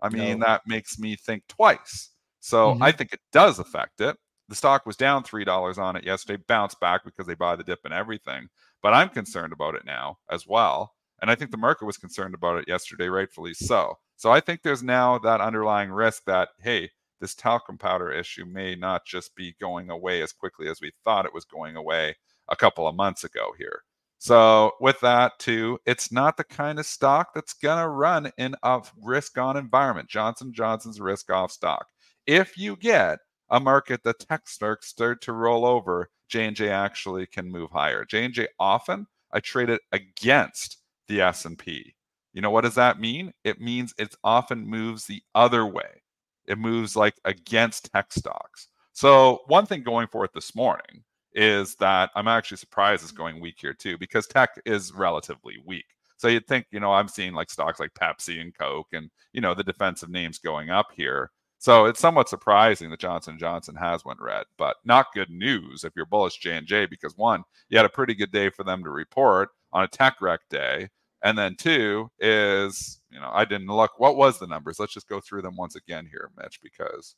[0.00, 0.46] I mean, No.
[0.46, 2.10] that makes me think twice.
[2.38, 2.98] So I mm-hmm.
[2.98, 4.16] think it does affect it.
[4.48, 7.64] The stock was down three dollars on it yesterday, bounced back because they buy the
[7.64, 8.48] dip and everything.
[8.80, 10.92] But I'm concerned about it now as well.
[11.22, 13.98] And I think the market was concerned about it yesterday, rightfully so.
[14.16, 16.90] So I think there's now that underlying risk that, hey,
[17.20, 21.26] this talcum powder issue may not just be going away as quickly as we thought
[21.26, 22.14] it was going away
[22.48, 23.82] a couple of months ago here.
[24.18, 28.82] So with that too, it's not the kind of stock that's gonna run in a
[29.02, 30.08] risk-on environment.
[30.08, 31.86] Johnson Johnson's risk-off stock.
[32.26, 33.18] If you get
[33.50, 38.04] a market that tech stocks start to roll over, J&J actually can move higher.
[38.04, 40.78] J&J often I trade it against
[41.08, 41.94] the S&P.
[42.32, 43.32] You know what does that mean?
[43.44, 46.02] It means it often moves the other way.
[46.46, 48.68] It moves like against tech stocks.
[48.92, 51.02] So one thing going for it this morning
[51.32, 55.84] is that I'm actually surprised it's going weak here too because tech is relatively weak.
[56.16, 59.40] So you'd think, you know, I'm seeing like stocks like Pepsi and Coke and you
[59.40, 61.30] know the defensive names going up here.
[61.58, 65.92] So it's somewhat surprising that Johnson Johnson has went red, but not good news if
[65.96, 68.82] you're bullish J and J because one, you had a pretty good day for them
[68.84, 70.88] to report on a tech wreck day,
[71.22, 73.98] and then two is you know I didn't look.
[74.00, 74.80] What was the numbers?
[74.80, 77.14] Let's just go through them once again here, Mitch, because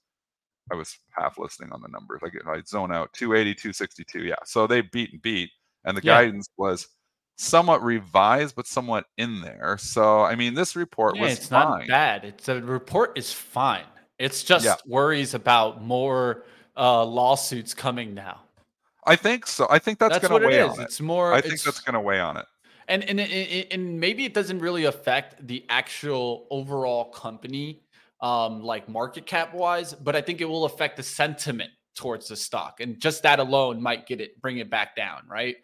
[0.73, 2.21] I was half listening on the numbers.
[2.21, 4.25] Like I zone out 280, 262.
[4.25, 5.51] Yeah, so they beat and beat,
[5.85, 6.17] and the Yeah.
[6.17, 6.89] guidance was
[7.37, 9.77] somewhat revised, but somewhat in there.
[9.79, 11.69] So I mean, this report Yeah, was it's fine.
[11.69, 12.25] not bad.
[12.25, 13.87] It's a report is fine.
[14.19, 14.75] It's just Yeah.
[14.85, 16.45] worries about more
[16.77, 18.41] uh, lawsuits coming now.
[19.09, 19.67] I think so.
[19.71, 20.73] I think that's, That's, going to weigh is.
[20.73, 20.85] on it.
[20.85, 21.33] It's more.
[21.33, 22.47] I think it's- that's going to weigh on it.
[22.89, 27.83] and and and- maybe it doesn't really affect the actual overall company
[28.21, 32.35] um like market cap wise but i think it will affect the sentiment towards the
[32.35, 35.57] stock and just that alone might get it bring it back down right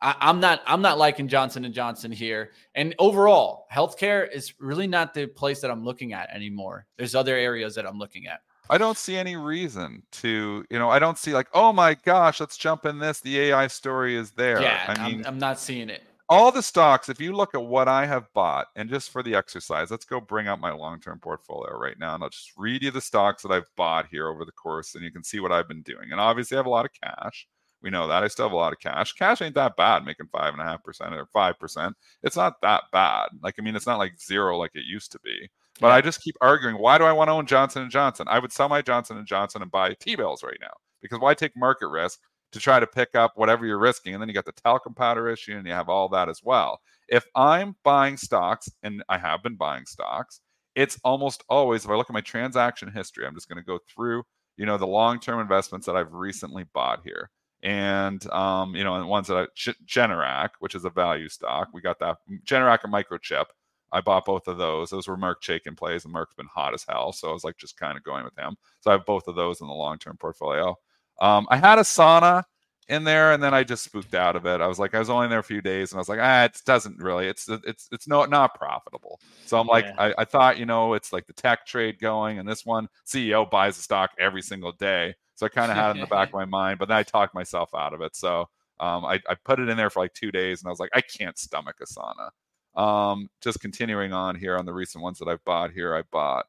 [0.00, 4.88] I, i'm not i'm not liking johnson and johnson here and overall healthcare is really
[4.88, 8.40] not the place that i'm looking at anymore there's other areas that i'm looking at
[8.70, 12.40] I don't see any reason to, you know, I don't see like, oh my gosh,
[12.40, 13.20] let's jump in this.
[13.20, 14.62] The AI story is there.
[14.62, 17.62] yeah I I'm, mean, I'm not seeing it all the stocks, if you look at
[17.62, 21.00] what I have bought, and just for the exercise, let's go bring up my long
[21.00, 22.14] term portfolio right now.
[22.14, 25.02] And I'll just read you the stocks that I've bought here over the course, and
[25.02, 26.12] you can see what I've been doing.
[26.12, 27.48] And obviously, I have a lot of cash.
[27.82, 28.22] We know that.
[28.22, 29.12] I still have a lot of cash.
[29.14, 31.96] Cash ain't that bad, making five and a half percent or five percent.
[32.22, 33.30] It's not that bad.
[33.42, 35.50] Like, I mean, it's not like zero like it used to be.
[35.80, 35.94] But Yeah.
[35.94, 38.26] I just keep arguing, why do I want to own Johnson and Johnson?
[38.28, 40.72] I would sell my Johnson and Johnson and buy T-bills right now.
[41.02, 42.20] Because why take market risk
[42.52, 44.14] to try to pick up whatever you're risking?
[44.14, 46.80] And then you got the talcum powder issue and you have all that as well.
[47.08, 50.40] If I'm buying stocks, and I have been buying stocks,
[50.74, 53.78] it's almost always, if I look at my transaction history, I'm just going to go
[53.92, 54.22] through,
[54.56, 57.30] you know, the long-term investments that I've recently bought here.
[57.62, 61.82] And um, you know, and ones that I Generac, which is a value stock, we
[61.82, 62.16] got that
[62.46, 63.46] Generac and Microchip.
[63.92, 64.90] I bought both of those.
[64.90, 67.12] Those were Marc Chaikin plays, and Marc's been hot as hell.
[67.12, 68.56] So I was like just kind of going with him.
[68.80, 70.76] So I have both of those in the long term portfolio.
[71.20, 72.44] Um, I had Asana
[72.88, 74.60] in there, and then I just spooked out of it.
[74.60, 76.44] I was like, I was only there a few days, and I was like, ah,
[76.44, 77.26] it doesn't really.
[77.26, 79.20] It's it's it's no not profitable.
[79.44, 79.94] So I'm like, Yeah.
[79.98, 83.48] I, I thought, you know, it's like the tech trade going, and this one CEO
[83.48, 85.14] buys the stock every single day.
[85.36, 87.02] So I kind of had it in the back of my mind, but then I
[87.02, 88.16] talked myself out of it.
[88.16, 88.48] So
[88.80, 90.90] um, I, I put it in there for like two days, and I was like,
[90.94, 92.30] I can't stomach Asana.
[92.76, 96.46] Um, just continuing on here on the recent ones that I've bought here, I bought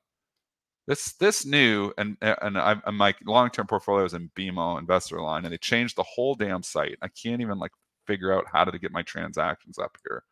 [0.87, 5.45] this this new and and I, and my long-term portfolio is in BMO Investor Line,
[5.45, 6.97] and they changed the whole damn site.
[7.01, 7.71] I can't even like
[8.07, 10.23] figure out how to get my transactions up here.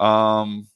[0.00, 0.68] Um,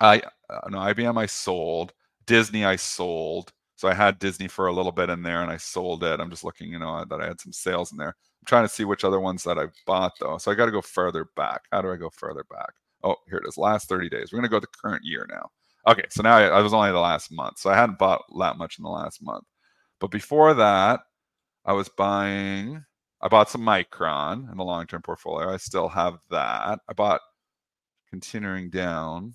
[0.00, 0.20] I
[0.50, 1.92] uh, no IBM I sold,
[2.26, 3.52] Disney I sold.
[3.76, 6.18] So I had Disney for a little bit in there, and I sold it.
[6.20, 8.08] I'm just looking, you know, that I had some sales in there.
[8.08, 10.38] I'm trying to see which other ones that I bought though.
[10.38, 11.62] So I got to go further back.
[11.72, 12.72] How do I go further back?
[13.02, 13.56] Oh, here it is.
[13.56, 14.32] Last 30 days.
[14.32, 15.50] We're gonna go to the current year now.
[15.86, 18.58] Okay, so now I, I was only the last month, so I hadn't bought that
[18.58, 19.44] much in the last month.
[20.00, 21.00] But before that,
[21.64, 22.84] I was buying.
[23.20, 25.52] I bought some Micron in the long-term portfolio.
[25.52, 26.78] I still have that.
[26.88, 27.20] I bought
[28.10, 29.34] continuing down.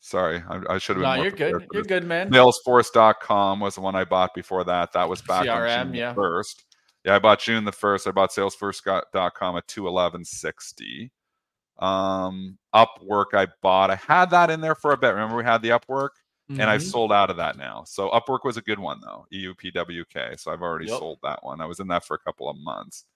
[0.00, 1.04] Sorry, I, I should have.
[1.04, 1.16] been.
[1.16, 1.66] No, you're good.
[1.72, 2.30] You're good, man.
[2.30, 4.92] Salesforce.com was the one I bought before that.
[4.92, 6.14] That was back CRM, on June yeah.
[6.14, 6.64] first.
[7.04, 8.06] Yeah, I bought June the first.
[8.06, 11.12] I bought Salesforce.com at two eleven sixty.
[11.80, 13.90] Um, Upwork, I bought.
[13.90, 15.08] I had that in there for a bit.
[15.08, 16.10] Remember, we had the Upwork,
[16.58, 16.84] and I've Mhm.
[16.84, 17.84] sold out of that now.
[17.86, 19.26] So Upwork was a good one though.
[19.32, 20.36] EUPWK.
[20.38, 20.98] So I've already Yep.
[20.98, 21.60] sold that one.
[21.60, 23.06] I was in that for a couple of months.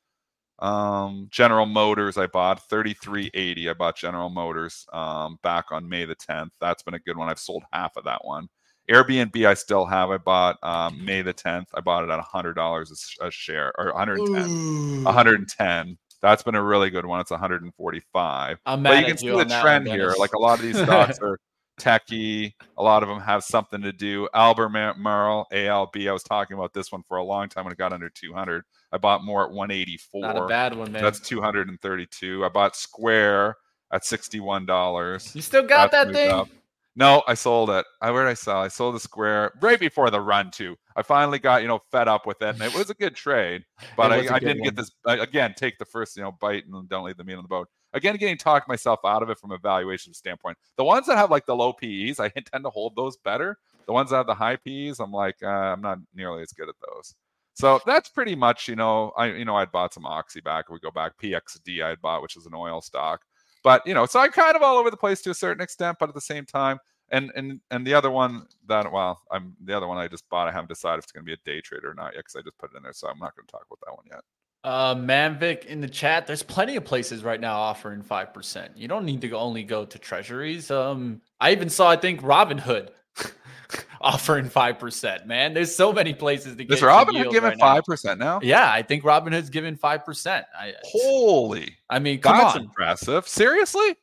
[0.60, 3.68] Um, General Motors, I bought 3380.
[3.70, 6.52] I bought General Motors um, back on May the 10th.
[6.60, 7.28] That's been a good one.
[7.28, 8.48] I've sold half of that one.
[8.90, 10.10] Airbnb, I still have.
[10.10, 11.68] I bought um, May the 10th.
[11.74, 14.50] I bought it at $100 a share or 110.
[14.68, 15.04] Ooh.
[15.04, 15.98] 110.
[16.24, 17.20] That's been a really good one.
[17.20, 18.58] It's 145.
[18.64, 20.14] I'm But you can see you the trend one, here.
[20.18, 21.38] Like a lot of these stocks are
[21.78, 22.54] techie.
[22.78, 24.26] A lot of them have something to do.
[24.32, 26.08] Albemarle, ALB.
[26.08, 28.64] I was talking about this one for a long time when it got under 200.
[28.90, 30.20] I bought more at 184.
[30.22, 31.02] Not a bad one, man.
[31.02, 32.42] That's 232.
[32.42, 33.56] I bought Square
[33.92, 35.34] at $61.
[35.34, 36.30] you still got That's that thing?
[36.30, 36.48] up.
[36.96, 37.84] No, I sold it.
[38.00, 38.58] I where did I sell?
[38.58, 40.76] I sold the Square right before the run too.
[40.94, 43.64] I finally got you know fed up with it, and it was a good trade.
[43.96, 44.64] But I, I didn't one.
[44.64, 45.54] get this I, again.
[45.56, 47.66] Take the first you know bite and don't leave the meat on the bone.
[47.92, 50.58] Again, getting talked myself out of it from a valuation standpoint.
[50.76, 53.58] The ones that have like the low PEs, I tend to hold those better.
[53.86, 56.68] The ones that have the high PEs, I'm like uh, I'm not nearly as good
[56.68, 57.14] at those.
[57.54, 60.70] So that's pretty much you know I you know I'd bought some Oxy back.
[60.70, 63.22] We go back PXD I'd bought, which is an oil stock.
[63.64, 65.96] But you know, so I'm kind of all over the place to a certain extent,
[65.98, 66.78] but at the same time,
[67.10, 70.46] and and and the other one that well, I'm the other one I just bought.
[70.46, 72.36] I haven't decided if it's going to be a day trader or not yet because
[72.36, 74.06] I just put it in there, so I'm not going to talk about that one
[74.10, 74.20] yet.
[74.62, 76.26] Uh, Manvic in the chat.
[76.26, 78.76] There's plenty of places right now offering five percent.
[78.76, 80.70] You don't need to only go to treasuries.
[80.70, 82.90] Um, I even saw I think Robinhood
[84.04, 85.26] offering five percent.
[85.26, 86.76] Man, there's so many places to get.
[86.76, 88.40] Is Robinhood giving right five percent now?
[88.42, 90.46] Yeah, I think Robinhood's giving five percent.
[90.58, 93.26] I, Holy, I mean, come that's on, impressive.
[93.26, 93.96] Seriously?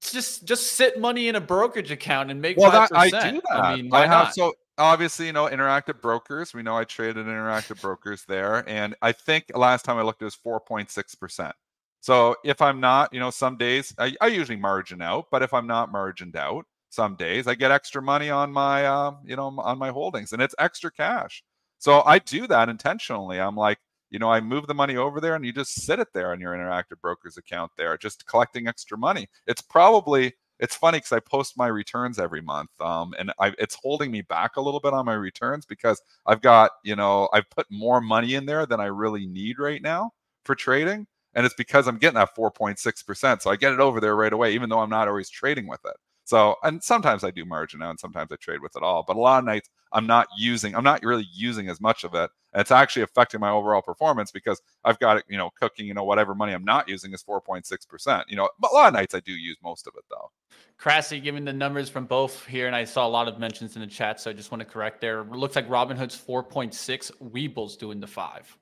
[0.00, 3.36] just just sit money in a brokerage account and make Well, five that, I percent.
[3.36, 3.60] do that.
[3.60, 4.34] I mean, why have not?
[4.34, 6.54] so obviously you know interactive brokers.
[6.54, 10.26] We know I traded interactive brokers there, and I think last time I looked it
[10.26, 11.54] was four point six percent.
[12.00, 15.52] So if I'm not, you know, some days I, I usually margin out, but if
[15.52, 19.48] I'm not margined out, some days I get extra money on my, uh, you know,
[19.58, 21.42] on my holdings, and it's extra cash.
[21.78, 23.40] So I do that intentionally.
[23.40, 23.78] I'm like,
[24.10, 26.40] you know, I move the money over there, and you just sit it there on
[26.40, 29.28] your interactive brokers account there, just collecting extra money.
[29.46, 33.76] It's probably it's funny because I post my returns every month, um, and I, it's
[33.76, 37.48] holding me back a little bit on my returns because I've got, you know, I've
[37.50, 40.10] put more money in there than I really need right now
[40.44, 43.42] for trading, and it's because I'm getting that 4.6 percent.
[43.42, 45.80] So I get it over there right away, even though I'm not always trading with
[45.84, 45.96] it.
[46.28, 49.02] So, and sometimes I do margin out, and sometimes I trade with it all.
[49.02, 52.12] But a lot of nights I'm not using, I'm not really using as much of
[52.14, 55.86] it, and it's actually affecting my overall performance because I've got it, you know, cooking,
[55.86, 58.24] you know, whatever money I'm not using is 4.6 percent.
[58.28, 60.30] You know, but a lot of nights I do use most of it though.
[60.76, 63.80] Crassy giving the numbers from both here, and I saw a lot of mentions in
[63.80, 65.20] the chat, so I just want to correct there.
[65.22, 68.54] It looks like Robinhood's 4.6, Webull's doing the five.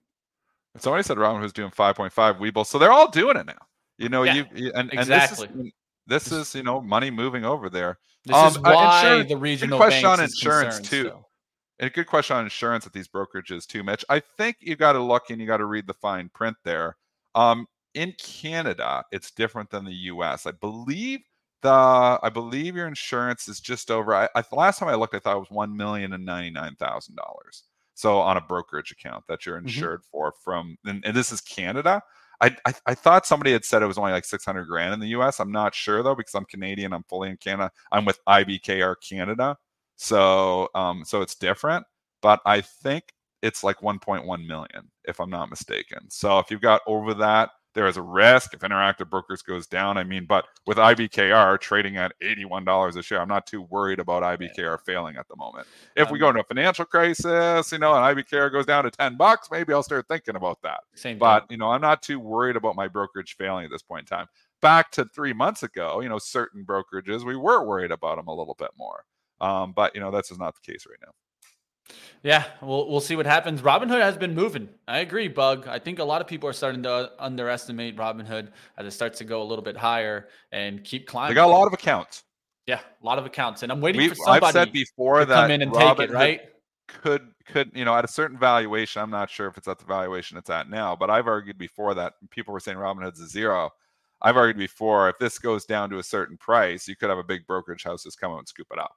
[0.76, 3.58] Somebody said Robinhood's doing 5.5 Weeble, so they're all doing it now.
[3.98, 5.48] You know, Yeah, you you- and exactly.
[5.48, 5.72] and this is
[6.06, 7.98] this is you know money moving over there.
[8.24, 11.04] This Um, is why the regional question banks on insurance, too.
[11.04, 11.28] still.
[11.78, 14.04] And a good question on insurance at these brokerages too, Mitch.
[14.08, 16.96] I think you got to look and you got to read the fine print there.
[17.34, 20.46] Um, in Canada, it's different than the U.S.
[20.46, 21.20] I believe
[21.62, 21.70] the
[22.22, 24.14] I believe your insurance is just over.
[24.14, 26.50] I, I the last time I looked, I thought it was one million and ninety
[26.50, 27.64] nine thousand dollars.
[27.94, 29.68] So on a brokerage account that you're Mm-hmm.
[29.68, 32.02] insured for from, and, and this is Canada.
[32.40, 35.00] I, I I thought somebody had said it was only like six hundred grand in
[35.00, 35.40] the U.S.
[35.40, 36.92] I'm not sure though because I'm Canadian.
[36.92, 37.70] I'm fully in Canada.
[37.92, 39.56] I'm with IBKR Canada.
[39.96, 41.84] So um so it's different,
[42.22, 43.04] but I think
[43.42, 46.10] it's like 1.1 million if I'm not mistaken.
[46.10, 49.98] So if you've got over that, there is a risk if Interactive Brokers goes down.
[49.98, 54.24] I mean, but with IBKR trading at $81 a share, I'm not too worried about
[54.24, 55.68] IBKR failing at the moment.
[55.94, 58.90] If we Um, go into a financial crisis, you know, and IBKR goes down to
[58.90, 60.80] 10 bucks, maybe I'll start thinking about that.
[60.94, 61.46] Same But thing.
[61.50, 64.26] you know, I'm not too worried about my brokerage failing at this point in time.
[64.62, 68.34] Back to three months ago, you know, certain brokerages we were worried about them a
[68.34, 69.04] little bit more.
[69.40, 71.12] Um, but you know, that's just not the case right now.
[72.22, 73.62] Yeah, we'll we'll see what happens.
[73.62, 74.68] Robinhood has been moving.
[74.88, 75.68] I agree, Bug.
[75.68, 79.24] I think a lot of people are starting to underestimate Robinhood as it starts to
[79.24, 81.30] go a little bit higher and keep climbing.
[81.30, 82.24] They got a lot of accounts.
[82.66, 85.26] Yeah, a lot of accounts, and I'm waiting We've, for somebody I've said before to
[85.26, 86.10] that come in and take it.
[86.10, 86.40] Right?
[86.88, 89.02] Could could you know at a certain valuation?
[89.02, 91.94] I'm not sure if it's at the valuation it's at now, but I've argued before
[91.94, 93.70] that people were saying Robinhood's a zero.
[94.20, 97.24] I've argued before if this goes down to a certain price, you could have a
[97.24, 98.92] big brokerage houses come out and scoop it up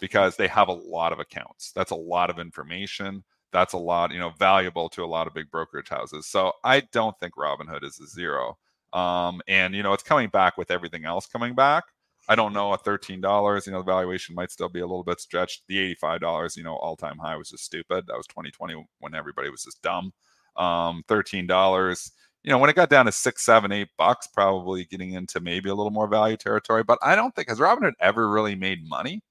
[0.00, 1.72] because they have a lot of accounts.
[1.72, 3.22] That's a lot of information.
[3.52, 6.26] That's a lot, you know, valuable to a lot of big brokerage houses.
[6.26, 8.58] So I don't think Robinhood is a zero.
[8.92, 11.84] Um, and you know, it's coming back with everything else coming back.
[12.28, 15.04] I don't know at thirteen dollars, you know, the valuation might still be a little
[15.04, 15.62] bit stretched.
[15.68, 18.06] The eighty-five dollars, you know, all-time high was just stupid.
[18.06, 20.12] That was 2020 when everybody was just dumb.
[20.56, 24.84] Um, thirteen dollars, you know, when it got down to six, seven, eight bucks, probably
[24.86, 26.82] getting into maybe a little more value territory.
[26.84, 29.22] But I don't think has Robinhood ever really made money.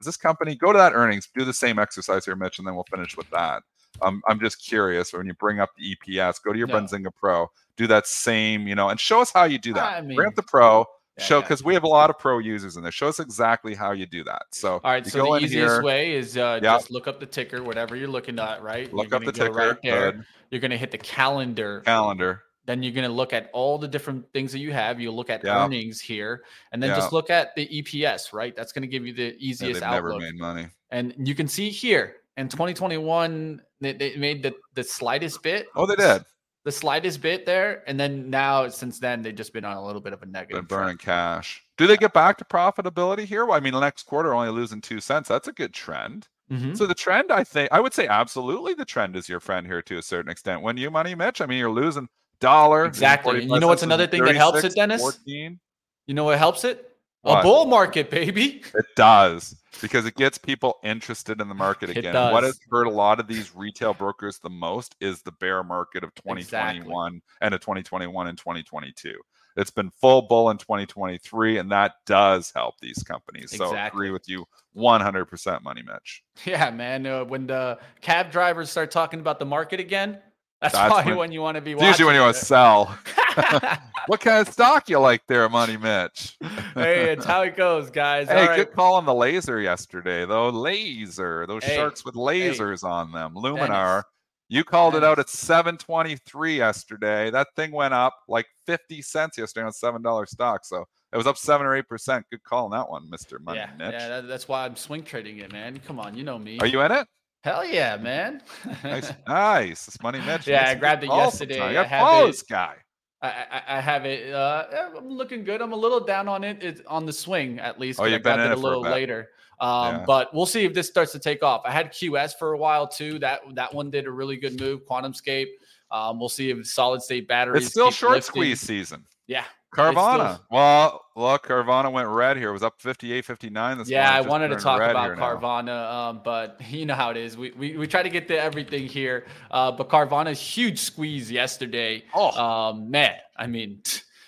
[0.00, 2.74] Is this company go to that earnings, do the same exercise here, Mitch, and then
[2.74, 3.62] we'll finish with that.
[4.02, 6.74] Um, I'm just curious when you bring up the EPS, go to your No.
[6.74, 9.96] Benzinga Pro, do that same, you know, and show us how you do that.
[9.96, 10.84] I mean, bring up the Pro,
[11.16, 11.42] yeah, show yeah.
[11.42, 12.92] because we have a lot of pro users in there.
[12.92, 14.42] Show us exactly how you do that.
[14.52, 16.76] So All right, so the easiest here, way is uh, Yeah.
[16.76, 18.92] just look up the ticker, whatever you're looking at, right?
[18.92, 20.26] look You're up the ticker, right there.
[20.50, 21.80] You're gonna hit the calendar.
[21.80, 22.42] calendar.
[22.66, 25.00] Then you're gonna look at all the different things that you have.
[25.00, 25.64] You look at Yeah.
[25.64, 26.96] earnings here, and then Yeah.
[26.96, 28.54] just look at the EPS, right?
[28.54, 30.68] That's gonna give you the Yeah, easiest they've never made money.
[30.90, 35.68] And you can see here in 2021, they, they made the, the slightest bit.
[35.74, 36.24] Oh, they did.
[36.64, 37.84] The slightest bit there.
[37.86, 40.32] And then now, since then, they've just been on a little bit of a Been
[40.32, 40.66] negative.
[40.68, 41.00] burning trend.
[41.00, 41.64] cash.
[41.76, 43.44] Do they get back to profitability here?
[43.46, 45.28] Well, I mean, the next quarter only losing two cents.
[45.28, 46.28] That's a good trend.
[46.50, 46.76] Mhm.
[46.76, 49.82] So the trend, I think, I would say absolutely the trend is your friend here
[49.82, 50.62] to a certain extent.
[50.62, 52.08] When you money, Mitch, I mean, you're losing
[52.40, 52.84] dollar.
[52.84, 53.44] Exactly.
[53.44, 55.00] You know what's another thing that helps it, Dennis?
[55.00, 55.58] 14.
[56.06, 56.90] You know what helps it?
[57.22, 57.40] What?
[57.40, 58.62] A bull market, baby.
[58.74, 62.14] It does because it gets people interested in the market again.
[62.14, 66.04] What has hurt a lot of these retail brokers the most is the bear market
[66.04, 66.80] of Exactly.
[66.80, 69.14] 2021 and of 2021 and 2022.
[69.56, 73.56] It's been full bull in 2023, and that does help these companies.
[73.56, 73.96] So Exactly.
[73.96, 74.44] agree with you
[74.76, 76.22] 100%, Money Mitch.
[76.44, 77.06] Yeah, man.
[77.06, 80.20] Uh, when the cab drivers start talking about the market again,
[80.60, 82.96] that's, That's why when- when, you want to be usually when you want to sell.
[84.06, 86.36] what kind of stock you like there, Money Mitch?
[86.74, 88.28] hey, it's how it goes, guys.
[88.28, 88.56] Hey, All right.
[88.56, 90.48] good call on the laser yesterday, though.
[90.48, 93.34] Laser, those Hey, sharks with lasers on them.
[93.34, 93.68] Luminar.
[93.68, 94.04] Dennis.
[94.48, 97.30] You called it out at 723 yesterday.
[97.30, 100.64] That thing went up like 50 cents yesterday on seven dollar stock.
[100.64, 102.24] So it was up seven or eight percent.
[102.30, 103.40] Good call on that one, Mr.
[103.40, 103.92] Money yeah, Mitch.
[103.92, 105.80] yeah that, that's why I'm swing trading it, man.
[105.80, 106.58] Come on, you know me.
[106.60, 107.08] Are you in it?
[107.46, 108.42] Hell yeah, man.
[108.82, 109.86] Nice, nice.
[109.86, 110.48] This Money Mitch.
[110.48, 111.60] Yeah, I grabbed it yesterday.
[111.60, 112.74] I have this guy.
[113.22, 114.34] I, I, I, have it.
[114.34, 114.64] Uh,
[114.96, 115.62] I'm looking good.
[115.62, 116.60] I'm a little down on it.
[116.60, 118.00] It's on the swing at least.
[118.00, 119.28] Oh, I you've been in it it a for a little later.
[119.60, 120.04] Um, Yeah.
[120.08, 121.62] But we'll see if this starts to take off.
[121.64, 123.20] I had QS for a while too.
[123.20, 124.84] That that one did a really good move.
[124.84, 125.46] QuantumScape.
[125.92, 127.62] Um, we'll see if solid state batteries.
[127.62, 128.32] It's still short lifting.
[128.32, 129.04] squeeze season.
[129.28, 129.44] Yeah,
[129.76, 130.40] Carvana.
[130.50, 132.50] Well, look, Carvana went red here.
[132.50, 134.10] It was up 58, 59 this yeah.
[134.10, 135.16] I wanted to talk about.
[135.16, 137.36] Carvana, um, but you know how it is.
[137.36, 139.26] We, we we try to get to everything here.
[139.50, 142.04] Uh, but Carvana's huge squeeze yesterday.
[142.14, 143.82] Oh, Um, man, I mean,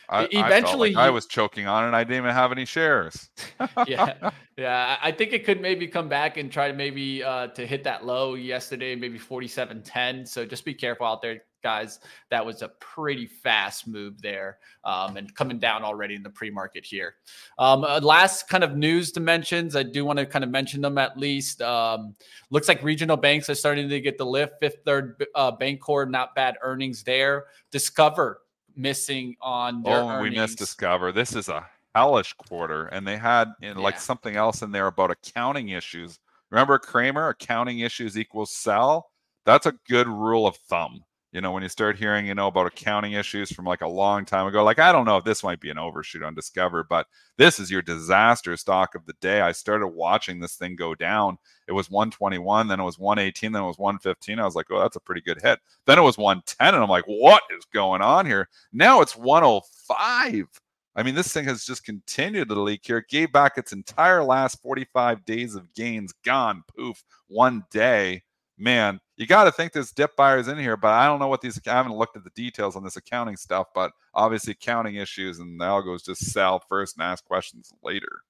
[0.09, 1.97] I, I like eventually I was choking on it.
[1.97, 3.29] I didn't even have any shares.
[3.87, 4.97] yeah, yeah.
[5.03, 8.07] I think it could maybe come back and try to maybe uh, to hit that
[8.07, 10.25] low yesterday, maybe forty-seven ten.
[10.25, 12.01] So just be careful out there, guys.
[12.31, 16.85] That was a pretty fast move there, um, and coming down already in the pre-market
[16.85, 17.15] here.
[17.59, 20.99] Um, uh, last kind of news dimensions, I do want to kind of mention them
[20.99, 21.63] at least.
[21.63, 22.15] Um,
[22.51, 24.55] looks like regional banks are starting to get the lift.
[24.61, 27.47] Fifth Third uh, Bancorp, not bad earnings there.
[27.71, 28.41] Discover
[28.77, 31.13] missing on their Oh, we missed Discover.
[31.13, 34.01] This is a hellish quarter, and they had in like Yeah.
[34.01, 36.21] something else in there about accounting issues.
[36.51, 37.29] Remember Cramer?
[37.29, 39.11] Accounting issues equals sell.
[39.45, 41.05] That's a good rule of thumb.
[41.31, 44.25] You know, when you start hearing, you know, about accounting issues from like a long
[44.25, 47.07] time ago, like I don't know if this might be an overshoot on Discover, but
[47.37, 49.43] this is your disaster stock of the day.
[49.43, 51.37] I started watching this thing go down.
[51.67, 54.39] It was 121, then it was 118, then it was 115.
[54.39, 55.59] I was like, oh, that's a pretty good hit.
[55.85, 58.49] Then it was 110, and I'm like, what is going on here?
[58.73, 60.49] Now it's 105.
[60.97, 62.99] I mean, this thing has just continued to leak here.
[62.99, 68.23] It gave back its entire last 45 days of gains, gone, poof, one day.
[68.59, 71.41] Man, you got to think there's dip buyers in here, but I don't know what
[71.41, 71.61] these.
[71.67, 75.61] I haven't looked at the details on this accounting stuff, but obviously accounting issues and
[75.61, 78.23] the algos just sell first and ask questions later.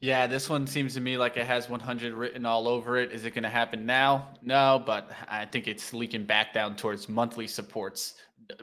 [0.00, 3.12] Yeah, this one seems to me like it has 100 written all over it.
[3.12, 4.28] Is it going to happen now?
[4.42, 8.14] No, but I think it's leaking back down towards monthly supports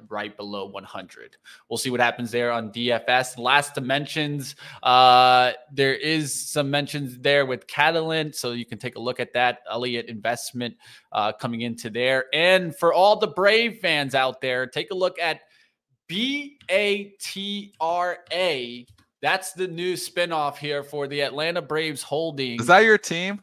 [0.10, 1.38] right below 100.
[1.70, 3.38] We'll see what happens there on DFS.
[3.38, 9.00] Last dimensions, uh, there is some mentions there with Catalent, so you can take a
[9.00, 10.76] look at that Elliott investment
[11.12, 12.26] uh, coming into there.
[12.34, 15.42] And for all the Brave fans out there, take a look at
[16.08, 18.86] B A T R A.
[19.22, 22.60] That's the new spinoff here for the Atlanta Braves holding.
[22.60, 23.42] Is that your team?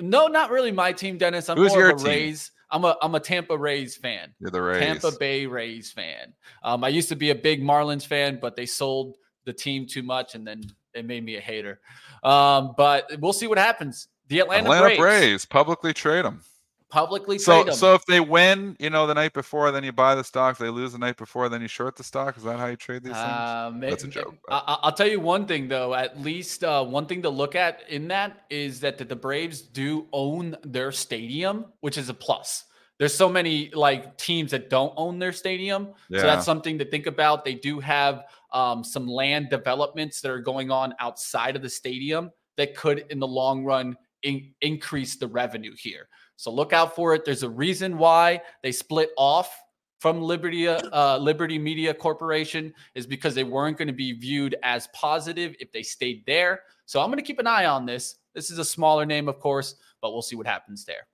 [0.00, 1.48] No, not really my team, Dennis.
[1.48, 2.06] I'm Who's more your of a team?
[2.06, 2.50] Rays.
[2.70, 4.34] I'm a I'm a Tampa Rays fan.
[4.38, 4.80] You're the Rays.
[4.80, 6.34] Tampa Bay Rays fan.
[6.62, 10.02] Um, I used to be a big Marlins fan, but they sold the team too
[10.02, 10.62] much, and then
[10.94, 11.80] it made me a hater.
[12.22, 14.08] Um, but we'll see what happens.
[14.28, 16.42] The Atlanta, Atlanta Braves, Braves publicly trade them.
[16.90, 17.74] Publicly So, them.
[17.74, 20.58] so if they win, you know, the night before, then you buy the stock.
[20.58, 22.36] They lose the night before, then you short the stock.
[22.36, 23.24] Is that how you trade these things?
[23.26, 25.94] Um, That's a joke, I, I- I'll tell you one thing though.
[25.94, 29.60] At least uh, one thing to look at in that is that the, the Braves
[29.62, 32.64] do own their stadium, which is a plus.
[32.98, 37.06] There's so many like teams that don't own their stadium, so that's something to think
[37.06, 37.46] about.
[37.46, 42.30] They do have um, some land developments that are going on outside of the stadium
[42.58, 46.08] that could, in the long run, in- increase the revenue here.
[46.40, 47.26] So look out for it.
[47.26, 49.54] There's a reason why they split off
[49.98, 54.88] from Liberty uh, Liberty Media Corporation is because they weren't going to be viewed as
[54.94, 56.62] positive if they stayed there.
[56.86, 58.16] So I'm going to keep an eye on this.
[58.34, 61.06] This is a smaller name, of course, but we'll see what happens there.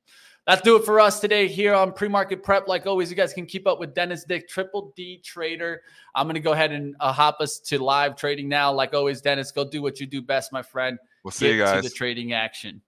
[0.46, 2.68] That's do it for us today here on pre-market prep.
[2.68, 5.82] Like always, you guys can keep up with Dennis Dick, Triple D Trader.
[6.14, 8.72] I'm going to go ahead and uh, hop us to live trading now.
[8.72, 11.64] Like always, Dennis, go do what you do best, my friend We'll see you get
[11.64, 11.82] guys.
[11.82, 12.80] to the trading action.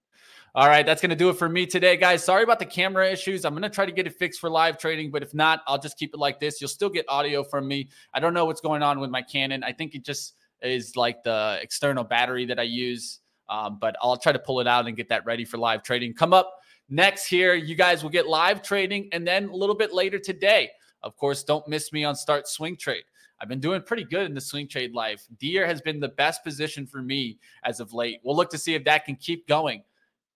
[0.59, 2.25] All right, that's going to do it for me today, guys.
[2.25, 3.45] Sorry about the camera issues.
[3.45, 5.79] I'm going to try to get it fixed for live trading, but if not, I'll
[5.79, 6.61] just keep it like this.
[6.61, 7.91] You'll still get audio from me.
[8.13, 9.63] I don't know what's going on with my Canon.
[9.63, 14.17] I think it just is like the external battery that I use, um, but I'll
[14.17, 16.13] try to pull it out and get that ready for live trading.
[16.13, 16.53] Come up
[16.89, 20.71] next here, you guys will get live trading, and then a little bit later today.
[21.05, 23.05] Of course, don't miss me on Start Swing Trade.
[23.41, 25.25] I've been doing pretty good in the swing trade life.
[25.39, 28.19] Deere has been the best position for me as of late.
[28.25, 29.85] We'll look to see if that can keep going.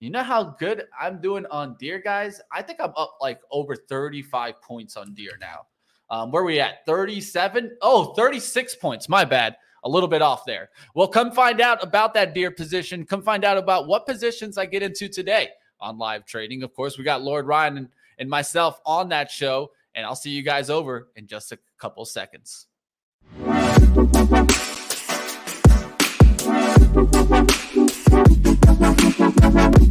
[0.02, 2.40] You know how good I'm doing on Deere, guys?
[2.50, 5.66] I think I'm up like over 35 points on Deere now.
[6.10, 6.84] Um, where are we at?
[6.86, 7.76] 37?
[7.82, 9.08] Oh, 36 points.
[9.08, 9.54] My bad.
[9.84, 10.70] A little bit off there.
[10.96, 13.06] Well, come find out about that Deere position.
[13.06, 16.64] Come find out about what positions I get into today on live trading.
[16.64, 17.88] Of course, we got Lord Ryan and,
[18.18, 19.70] and myself on that show.
[19.94, 22.66] And I'll see you guys over in just a couple seconds.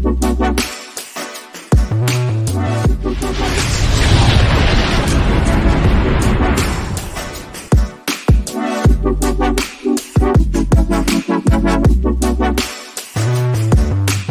[0.03, 0.81] Thank